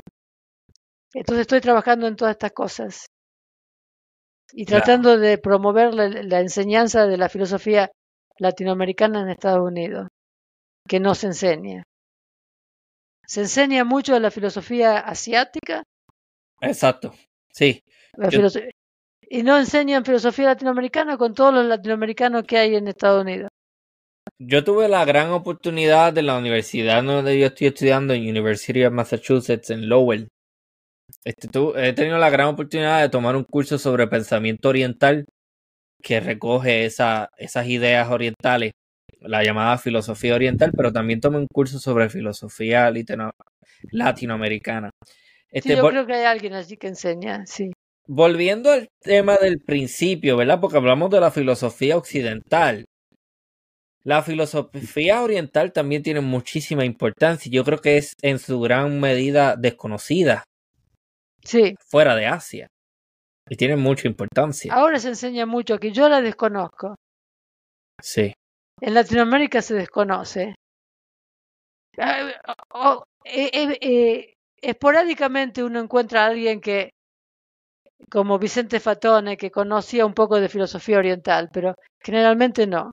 [1.13, 3.05] Entonces estoy trabajando en todas estas cosas
[4.53, 7.91] y tratando de promover la, enseñanza de la filosofía
[8.37, 10.07] latinoamericana en Estados Unidos,
[10.89, 11.83] que no se enseña.
[13.25, 15.83] Se enseña mucho de la filosofía asiática.
[16.59, 17.13] Exacto,
[17.53, 17.83] sí.
[19.21, 23.49] Y no enseñan filosofía latinoamericana con todos los latinoamericanos que hay en Estados Unidos.
[24.39, 28.93] Yo tuve la gran oportunidad de la universidad donde yo estoy estudiando, en University of
[28.93, 30.27] Massachusetts, en Lowell.
[31.23, 35.25] Este, he tenido la gran oportunidad de tomar un curso sobre pensamiento oriental
[36.01, 38.71] que recoge esa, esas ideas orientales,
[39.21, 42.91] la llamada filosofía oriental, pero también tomé un curso sobre filosofía
[43.91, 44.91] latinoamericana.
[45.51, 47.71] Este, yo creo que hay alguien allí que enseña, sí.
[48.07, 50.59] Volviendo al tema del principio, ¿verdad?
[50.59, 52.85] Porque hablamos de la filosofía occidental.
[54.03, 57.51] La filosofía oriental también tiene muchísima importancia.
[57.51, 60.43] Yo creo que es en su gran medida desconocida.
[61.43, 61.75] Sí.
[61.87, 62.67] Fuera de Asia.
[63.49, 64.73] Y tiene mucha importancia.
[64.73, 66.95] Ahora se enseña mucho que yo la desconozco.
[68.01, 68.33] Sí.
[68.81, 70.55] En Latinoamérica se desconoce.
[72.69, 76.91] Oh, eh, eh, esporádicamente uno encuentra a alguien que,
[78.09, 82.91] como Vicente Fatone, que conocía un poco de filosofía oriental, pero generalmente no.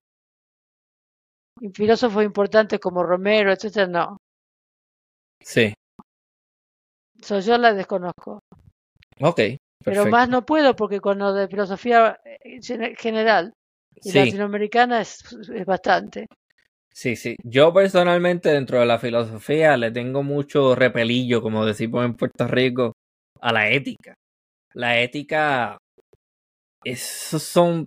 [1.61, 4.17] Y filósofos importantes como Romero, etcétera, no.
[5.41, 5.73] Sí.
[7.23, 8.41] So, yo la desconozco.
[9.21, 9.41] Ok.
[9.85, 12.61] Pero más no puedo porque con lo de filosofía eh,
[12.99, 13.53] general
[14.03, 15.25] y latinoamericana es,
[15.55, 16.27] es, bastante.
[16.93, 17.37] Sí, sí.
[17.43, 22.93] Yo personalmente dentro de la filosofía le tengo mucho repelillo, como decimos en Puerto Rico,
[23.41, 24.15] a la ética.
[24.75, 25.79] La ética,
[26.85, 27.87] esos son...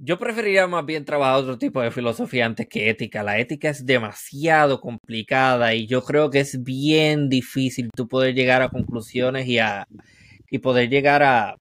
[0.00, 3.24] Yo preferiría más bien trabajar otro tipo de filosofía antes que ética.
[3.24, 8.62] La ética es demasiado complicada y yo creo que es bien difícil tú poder llegar
[8.62, 9.86] a conclusiones y a
[10.50, 11.56] y poder llegar a,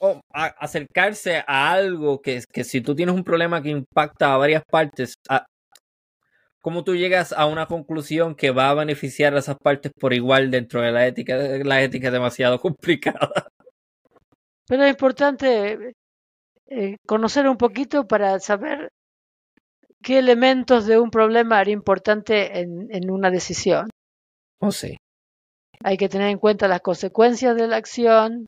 [0.00, 4.62] a acercarse a algo que, que si tú tienes un problema que impacta a varias
[4.70, 5.46] partes, a,
[6.60, 10.50] ¿cómo tú llegas a una conclusión que va a beneficiar a esas partes por igual
[10.50, 11.36] dentro de la ética?
[11.36, 13.48] La ética es demasiado complicada.
[14.66, 15.94] Pero es importante
[16.66, 18.88] eh, conocer un poquito para saber
[20.02, 23.90] qué elementos de un problema haría importante en, en una decisión.
[24.60, 24.96] Oh, sí.
[25.82, 28.46] Hay que tener en cuenta las consecuencias de la acción,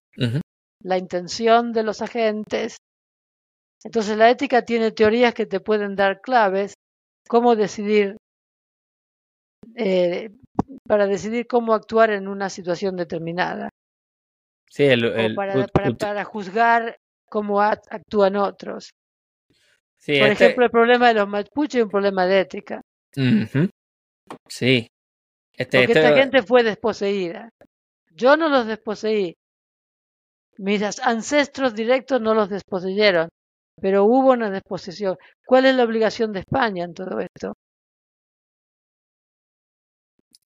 [0.87, 2.77] la intención de los agentes.
[3.85, 6.75] Entonces la ética tiene teorías que te pueden dar claves
[7.29, 8.17] cómo decidir
[9.75, 10.31] eh,
[10.87, 13.69] para decidir cómo actuar en una situación determinada.
[14.71, 15.67] Sí, el, para,
[15.99, 16.97] para, juzgar
[17.29, 18.91] cómo actúan otros.
[19.99, 22.81] Sí, Por este ejemplo, el problema de los mapuches es un problema de ética.
[24.49, 24.87] Sí,
[25.53, 27.49] este, Porque esta este gente fue desposeída.
[28.11, 29.35] Yo no los desposeí.
[30.59, 33.29] Mis ancestros directos no los desposeyeron,
[33.81, 35.17] pero hubo una desposesión.
[35.45, 37.53] ¿Cuál es la obligación de España en todo esto?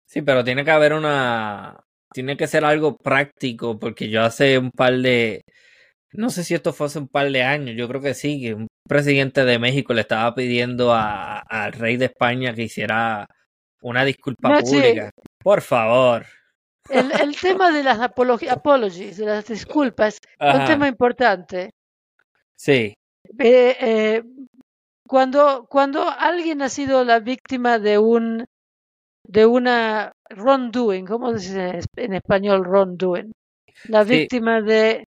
[0.06, 1.80] Sí, pero tiene que haber una...
[2.12, 5.44] Tiene que ser algo práctico, porque yo hace un par de...
[6.12, 8.56] No sé si esto fue hace un par de años, yo creo que sí, que
[8.56, 13.28] un presidente de México le estaba pidiendo al rey de España que hiciera
[13.84, 15.12] una disculpa pública.
[15.38, 16.26] Por favor.
[16.90, 21.72] El, el, tema de las apologies, de las disculpas, es un tema importante.
[22.56, 22.94] Sí.
[23.38, 24.24] Eh, eh,
[25.08, 28.46] cuando, cuando alguien ha sido la víctima de un
[29.28, 33.32] de una wrongdoing, ¿cómo se dice en español wrongdoing?
[33.86, 35.06] La víctima de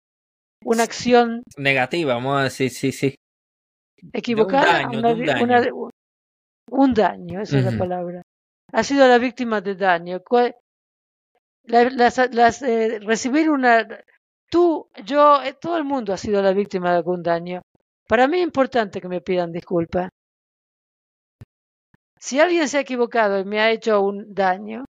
[0.63, 3.15] una acción negativa, vamos a decir, sí, sí.
[4.13, 4.87] Equivocada.
[4.87, 5.89] un daño,
[6.71, 8.21] un daño esa es la palabra
[8.75, 10.21] ha sido la víctima de daño.
[11.67, 13.87] Las, eh, recibir una...
[14.49, 17.61] Tú, yo, eh, todo el mundo ha sido la víctima de algún daño.
[18.07, 20.09] Para mí es importante que me pidan disculpas.
[22.19, 24.85] Si alguien se ha equivocado y me ha hecho un daño,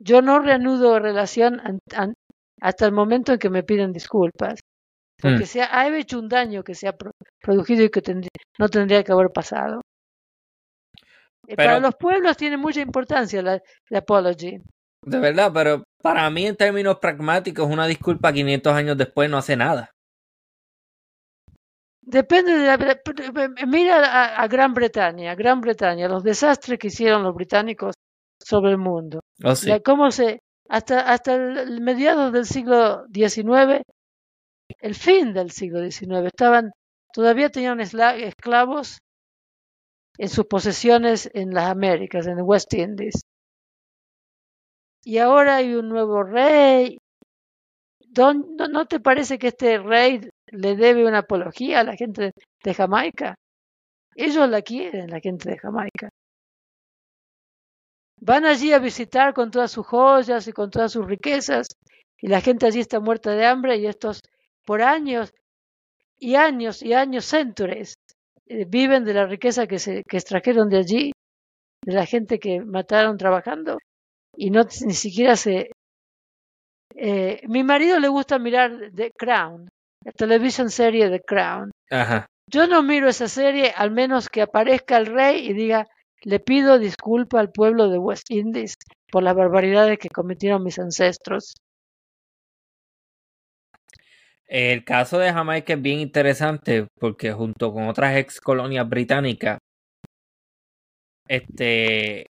[0.00, 1.60] yo no reanudo relación
[2.60, 4.60] hasta el momento en que me piden disculpas.
[5.20, 5.46] Porque mm.
[5.46, 6.96] se ha, hecho un daño que se ha
[7.40, 8.02] producido y que
[8.58, 9.82] no tendría que haber pasado.
[11.46, 13.60] Eh, para los pueblos tiene mucha importancia la,
[13.94, 14.62] apology.
[15.02, 19.56] De verdad, pero para mí en términos pragmáticos una disculpa 500 años después no hace
[19.56, 19.90] nada.
[22.02, 23.00] Depende de la...
[23.66, 27.94] Mira a, Gran Bretaña, Gran Bretaña, los desastres que hicieron los británicos
[28.38, 29.20] sobre el mundo.
[29.44, 29.70] Oh, sí.
[29.84, 30.40] cómo se...
[30.68, 33.82] Hasta, hasta el mediados del siglo XIX,
[34.80, 36.72] el fin del siglo XIX, estaban...
[37.12, 38.98] Todavía tenían esclavos
[40.16, 43.22] en sus posesiones en las Américas, en West Indies.
[45.04, 46.98] Y ahora hay un nuevo rey.
[48.16, 52.32] ¿No, te parece que este rey le debe una apología a la gente
[52.64, 53.36] de Jamaica?
[54.14, 56.10] Ellos la quieren, la gente de Jamaica.
[58.20, 61.68] Van allí a visitar con todas sus joyas y con todas sus riquezas,
[62.20, 64.20] y la gente allí está muerta de hambre, y estos
[64.66, 65.32] por años
[66.18, 67.94] y años y años, centurias,
[68.46, 71.12] eh, viven de la riqueza que, se, que extrajeron de allí,
[71.82, 73.78] de la gente que mataron trabajando,
[74.36, 75.70] y no ni siquiera se...
[76.94, 79.68] Eh, mi marido le gusta mirar The Crown,
[80.04, 81.70] la televisión serie The Crown.
[82.50, 85.86] Yo no miro esa serie al menos que aparezca el rey y diga,
[86.22, 88.74] le pido disculpa al pueblo de West Indies
[89.10, 91.54] por las barbaridades que cometieron mis ancestros.
[94.46, 99.58] El caso de Jamaica es bien interesante porque junto con otras ex colonias británicas,
[101.28, 102.26] este,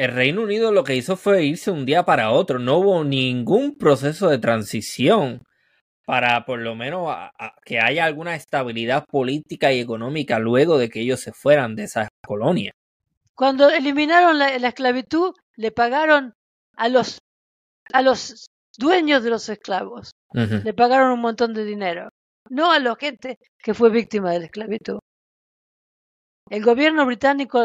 [0.00, 2.58] el Reino Unido lo que hizo fue irse un día para otro.
[2.58, 5.42] No hubo ningún proceso de transición
[6.06, 7.14] para por lo menos
[7.66, 12.08] que haya alguna estabilidad política y económica luego de que ellos se fueran de esas
[12.26, 12.74] colonias.
[13.34, 16.32] Cuando eliminaron la, esclavitud, le pagaron
[16.76, 17.18] a los,
[17.92, 18.46] a los
[18.78, 20.12] dueños de los esclavos.
[20.32, 22.08] Le pagaron un montón de dinero,
[22.48, 24.98] no a la gente que fue víctima de la esclavitud.
[26.50, 27.64] El gobierno británico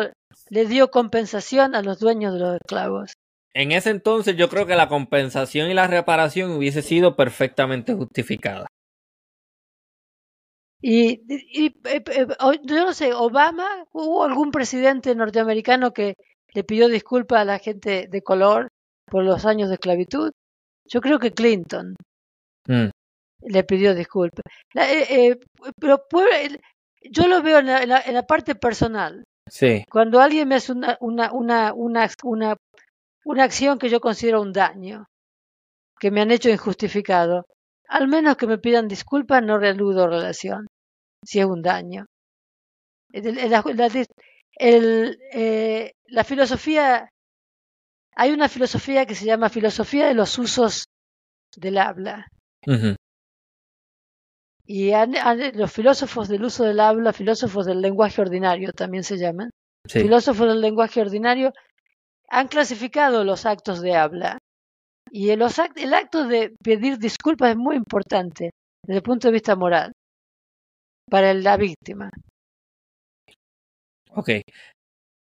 [0.50, 3.14] le dio compensación a los dueños de los esclavos.
[3.54, 8.68] En ese entonces yo creo que la compensación y la reparación hubiese sido perfectamente justificada.
[10.82, 12.28] Y, y, eh, eh,
[12.64, 16.14] yo no sé, Obama, hubo algún presidente norteamericano que
[16.54, 18.68] le pidió disculpas a la gente de color
[19.08, 20.32] por los años de esclavitud.
[20.88, 21.96] Yo creo que Clinton
[22.68, 22.90] mm.
[23.48, 24.44] le pidió disculpas.
[24.76, 25.40] Eh,
[25.80, 26.04] pero
[27.12, 29.24] yo lo veo en la, en la, parte personal.
[29.50, 29.84] Sí.
[29.90, 32.56] Cuando alguien me hace una, una, una, una, una,
[33.26, 35.06] una acción que yo considero un daño,
[36.00, 37.46] que me han hecho injustificado,
[37.88, 40.68] al menos que me pidan disculpas, no reanudo relación,
[41.24, 42.06] si es un daño.
[43.12, 43.64] La,
[44.60, 47.10] eh, la filosofía,
[48.16, 50.86] hay una filosofía que se llama filosofía de los usos
[51.56, 52.28] del habla.
[54.68, 54.92] Y
[55.54, 59.52] los filósofos del uso del habla, filósofos del lenguaje ordinario también se llaman.
[59.88, 61.54] Filósofos del lenguaje ordinario
[62.28, 64.40] han clasificado los actos de habla.
[65.12, 65.44] Y el,
[65.76, 68.52] el acto de pedir disculpas es muy importante
[68.84, 69.92] desde el punto de vista moral
[71.10, 72.10] para la víctima.
[74.10, 74.30] Ok.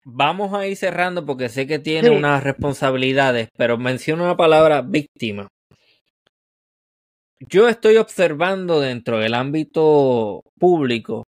[0.05, 5.49] Vamos a ir cerrando porque sé que tiene unas responsabilidades, pero menciono la palabra víctima.
[7.49, 11.25] Yo estoy observando dentro del ámbito público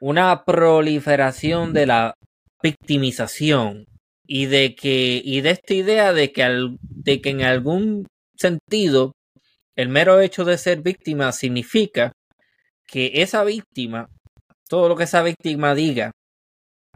[0.00, 2.14] una proliferación de la
[2.62, 3.86] victimización
[4.26, 9.12] y de que y de esta idea de que al, de que en algún sentido
[9.76, 12.12] el mero hecho de ser víctima significa
[12.86, 14.08] que esa víctima
[14.68, 16.10] todo lo que esa víctima diga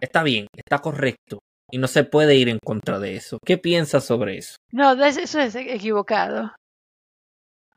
[0.01, 1.39] está bien, está correcto
[1.71, 3.39] y no se puede ir en contra de eso.
[3.45, 4.57] ¿Qué piensas sobre eso?
[4.73, 6.53] No, eso es equivocado.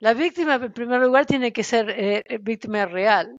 [0.03, 3.37] La víctima, en primer lugar, tiene que ser eh, eh, víctima real.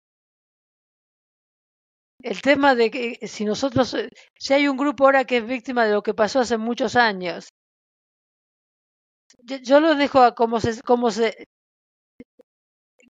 [2.22, 3.94] El tema de que eh, si nosotros,
[4.38, 7.50] si hay un grupo ahora que es víctima de lo que pasó hace muchos años,
[9.42, 11.44] yo, lo dejo a cómo se, cómo se,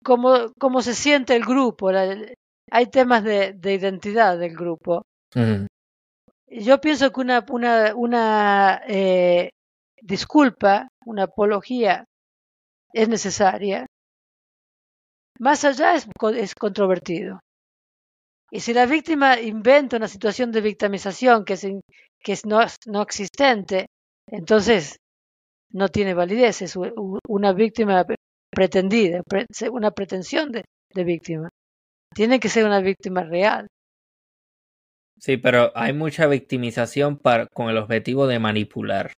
[0.02, 1.90] cómo, cómo se siente el grupo.
[1.90, 5.02] hay temas de, de, identidad del grupo.
[6.48, 8.82] Yo pienso que una, una, una
[10.02, 12.06] disculpa, una apología
[12.94, 13.86] es necesaria.
[15.40, 17.40] Más allá es, es controvertido.
[18.52, 21.66] Y si la víctima inventa una situación de victimización que es,
[22.20, 23.88] que es no, no existente,
[24.28, 24.98] entonces
[25.72, 26.76] no tiene validez, es
[27.28, 28.06] una víctima
[28.52, 29.22] pretendida,
[29.72, 31.50] una pretensión de, de, víctima.
[32.14, 33.68] Tiene que ser una víctima real.
[35.18, 39.14] Sí, pero hay mucha victimización para, con el objetivo de manipular.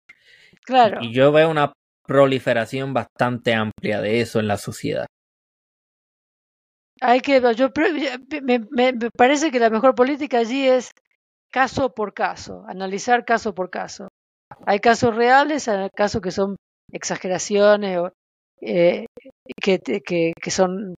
[0.64, 0.98] Claro.
[1.00, 1.72] Y yo veo una
[2.06, 5.06] proliferación bastante amplia de eso en la sociedad.
[7.00, 7.68] Hay que, yo
[8.42, 10.90] me, me, parece que la mejor política allí es
[11.50, 14.08] caso por caso, analizar caso por caso.
[14.66, 16.56] Hay casos reales, hay casos que son
[16.92, 18.12] exageraciones o
[18.60, 19.06] eh,
[19.60, 20.94] que, que, que son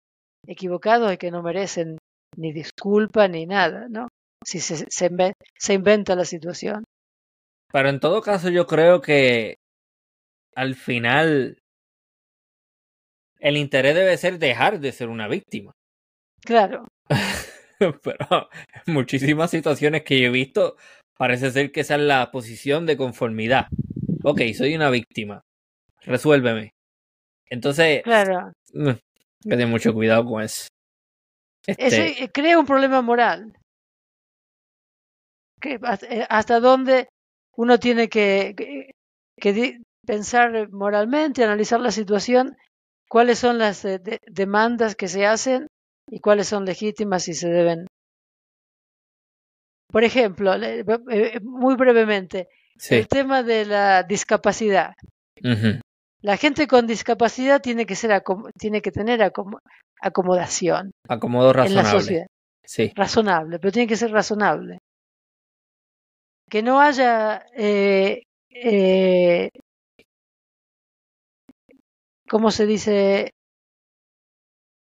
[0.47, 1.97] equivocados y que no merecen
[2.37, 4.09] ni disculpa ni nada, ¿no?
[4.45, 5.11] Si se, se,
[5.59, 6.85] se inventa la situación.
[7.73, 9.57] Pero en todo caso yo creo que
[10.55, 11.59] al final
[13.41, 15.73] el interés debe ser dejar de ser una víctima.
[16.41, 16.87] Claro.
[17.79, 18.49] Pero
[18.87, 20.77] en muchísimas situaciones que yo he visto,
[21.19, 23.67] parece ser que esa es la posición de conformidad.
[24.23, 25.43] Ok, soy una víctima.
[26.03, 26.71] Resuélveme.
[27.51, 28.53] Entonces, claro.
[28.73, 28.93] Mm,
[29.43, 30.69] que tener mucho cuidado con eso.
[31.67, 32.31] Este...
[32.33, 33.57] crea un problema moral.
[35.61, 35.79] Que
[36.09, 37.09] eh, hasta dónde
[37.57, 38.55] uno tiene que,
[39.41, 42.57] que, pensar moralmente, analizar la situación,
[43.09, 45.69] cuáles son las eh, demandas que se hacen
[46.11, 47.87] y cuáles son legítimas y se deben.
[49.91, 52.49] Por ejemplo, eh, muy brevemente,
[52.91, 54.95] el tema de la discapacidad.
[56.21, 58.23] La gente con discapacidad tiene que ser
[58.59, 59.23] tiene que tener
[60.01, 60.91] acomodación.
[61.09, 61.81] Acomodo razonable.
[61.81, 62.27] En la sociedad.
[62.65, 62.93] Sí.
[62.95, 64.79] Razonable, pero tiene que ser razonable.
[66.51, 69.51] Que no haya eh, eh,
[72.35, 73.31] ¿cómo se dice?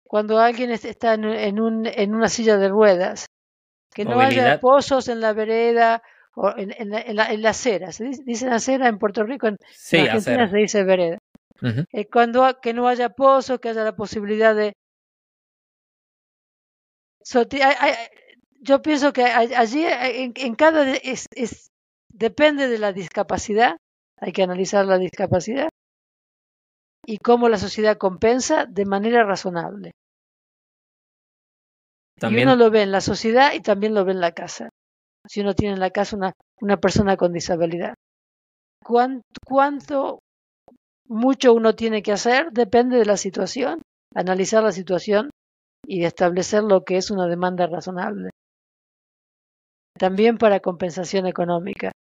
[0.07, 3.26] Cuando alguien está en, un, en una silla de ruedas,
[3.94, 6.02] que no haya pozos en la vereda
[6.34, 7.91] o en, en, la, en la, acera.
[7.91, 9.48] ¿Se dice, acera en Puerto Rico?
[9.48, 9.57] En,
[9.99, 11.18] Argentina se dice vereda.
[11.91, 14.72] Eh, cuando que no haya pozos, que haya la posibilidad de...
[18.62, 20.90] yo pienso que allí en, cada...
[20.90, 21.68] Es, es,
[22.07, 23.76] depende de la discapacidad,
[24.22, 25.68] hay que analizar la discapacidad
[27.06, 29.91] y cómo la sociedad compensa de manera razonable.
[32.22, 34.69] Y uno lo ve en la sociedad y también lo ve en la casa.
[35.27, 37.94] Si uno tiene en la casa una, una persona con disabilidad.
[38.84, 40.19] ¿Cuánto, ¿Cuánto
[41.07, 42.52] mucho uno tiene que hacer?
[42.52, 43.82] Depende de la situación.
[44.14, 45.30] Analizar la situación
[45.86, 48.30] y establecer lo que es una demanda razonable.
[49.98, 51.91] También para compensación económica.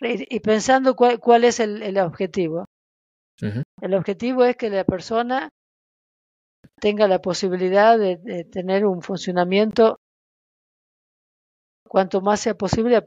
[0.00, 2.66] Y, pensando cuál, cuál es el, el objetivo.
[3.40, 5.50] El objetivo es que la persona
[6.80, 9.98] tenga la posibilidad de, tener un funcionamiento
[11.88, 13.02] cuanto más sea posible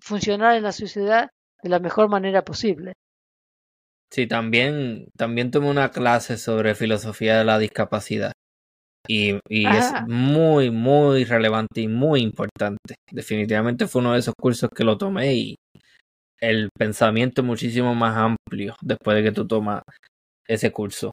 [0.00, 1.30] funcionar en la sociedad
[1.62, 2.92] de la mejor manera posible.
[4.12, 8.32] Sí, también, también tomé una clase sobre filosofía de la discapacidad
[9.08, 12.94] y, y es muy, muy relevante y muy importante.
[13.10, 15.56] Definitivamente fue uno de esos cursos que lo tomé y
[16.40, 19.82] el pensamiento es muchísimo más amplio después de que tú tomas
[20.46, 21.12] ese curso.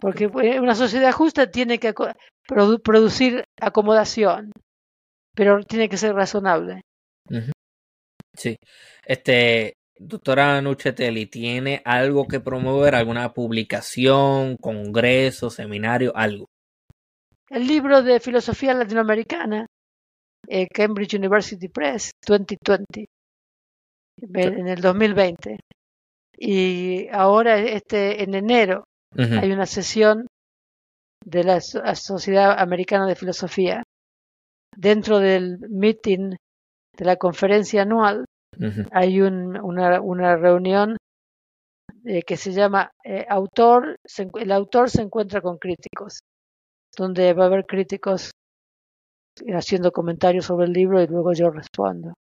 [0.00, 1.94] Porque pues, una sociedad justa tiene que
[2.82, 4.52] producir acomodación,
[5.34, 6.80] pero tiene que ser razonable.
[8.36, 8.56] Sí.
[9.06, 12.94] Este, doctora Nuchetelli, ¿tiene algo que promover?
[12.94, 16.46] ¿Alguna publicación, congreso, seminario, algo?
[17.48, 19.66] El libro de filosofía latinoamericana,
[20.48, 23.06] eh, Cambridge University Press, 2020,
[24.20, 25.58] en el 2020.
[26.36, 28.84] Y ahora, este, en enero,
[29.16, 30.26] hay una sesión
[31.24, 33.82] de la Sociedad Americana de Filosofía.
[34.76, 36.34] Dentro del meeting
[36.96, 38.24] de la conferencia anual
[38.92, 40.96] hay un, una, una, reunión
[42.04, 43.96] eh, que se llama eh, autor,
[44.34, 46.20] el autor se encuentra con críticos,
[46.96, 48.30] donde va a haber críticos
[49.48, 52.14] haciendo comentarios sobre el libro y luego yo respondo.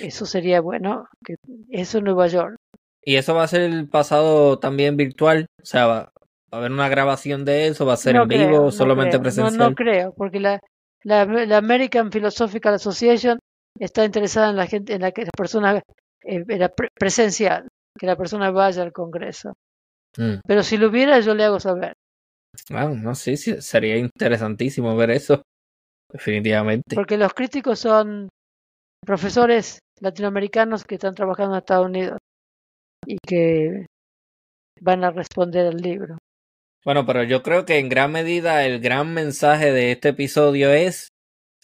[0.00, 1.36] Eso sería bueno, que
[1.70, 2.56] eso en Nueva York.
[3.02, 5.46] ¿Y eso va a ser el pasado también virtual?
[5.62, 6.12] O sea, va,
[6.50, 9.56] a haber una grabación de eso, va a ser en vivo, o solamente presencial.
[9.56, 10.60] No, no creo, porque la,
[11.04, 13.38] la, American Philosophical Association
[13.78, 15.80] está interesada en la gente, en la que la persona
[16.24, 19.52] eh, era presencial, que la persona vaya al Congreso.
[20.16, 20.40] Mm.
[20.44, 21.92] Pero si lo hubiera, yo le hago saber.
[22.70, 25.42] Ah, no sé, sí, sería interesantísimo ver eso,
[26.10, 26.96] definitivamente.
[26.96, 28.28] Porque los críticos son
[29.06, 32.18] profesores latinoamericanos que están trabajando en Estados Unidos
[33.06, 33.86] y que
[34.80, 36.18] van a responder al libro.
[36.84, 41.08] Bueno, pero yo creo que en gran medida el gran mensaje de este episodio es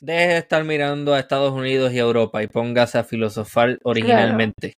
[0.01, 4.75] deje de estar mirando a Estados Unidos y a Europa y póngase a filosofar originalmente.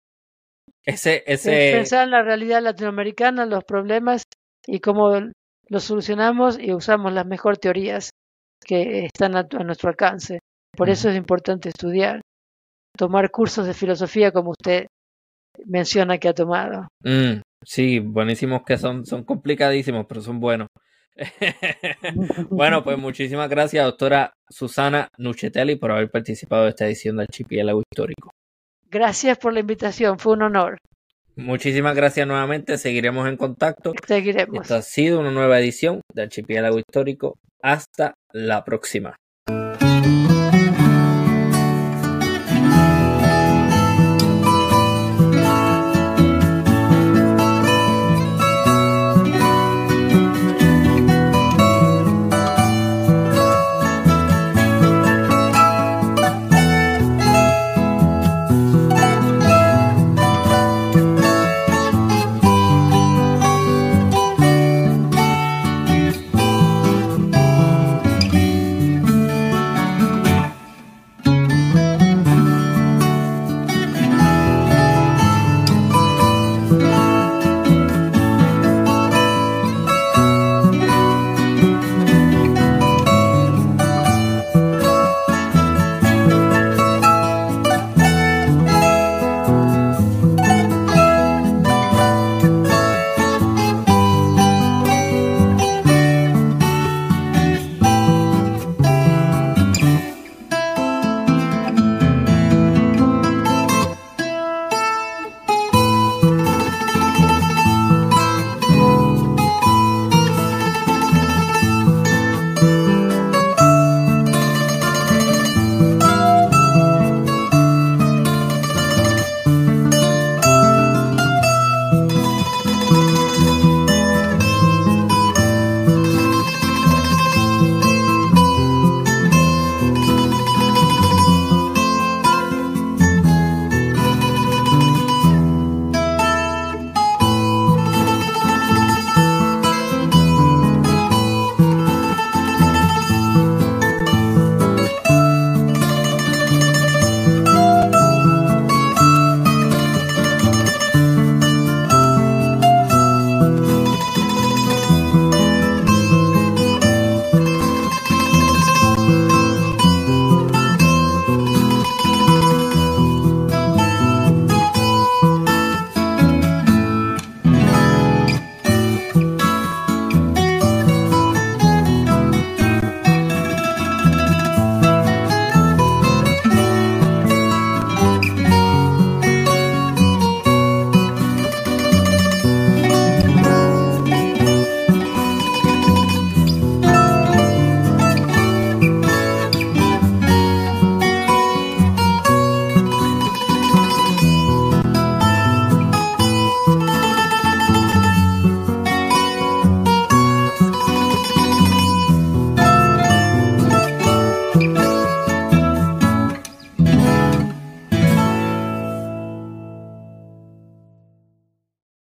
[0.85, 1.73] Ese, ese...
[1.73, 4.24] pensar en la realidad latinoamericana, los problemas
[4.66, 5.12] y cómo
[5.69, 8.11] los solucionamos y usamos las mejores teorías
[8.65, 10.41] que están a, nuestro alcance.
[10.77, 12.20] Por eso es importante estudiar,
[12.96, 14.86] tomar cursos de filosofía como usted
[15.66, 16.88] menciona que ha tomado.
[17.02, 20.68] Mm, sí, buenísimos que son, son complicadísimos, pero son buenos.
[22.50, 27.82] bueno, pues muchísimas gracias, doctora Susana Nuchetelli, por haber participado de esta edición del Archipiélago
[27.90, 28.30] Histórico.
[28.90, 30.78] Gracias por la invitación, fue un honor.
[31.36, 33.92] Muchísimas gracias nuevamente, seguiremos en contacto.
[34.06, 34.62] Seguiremos.
[34.62, 37.34] Esta ha sido una nueva edición de Archipiélago Histórico.
[37.60, 39.16] Hasta la próxima.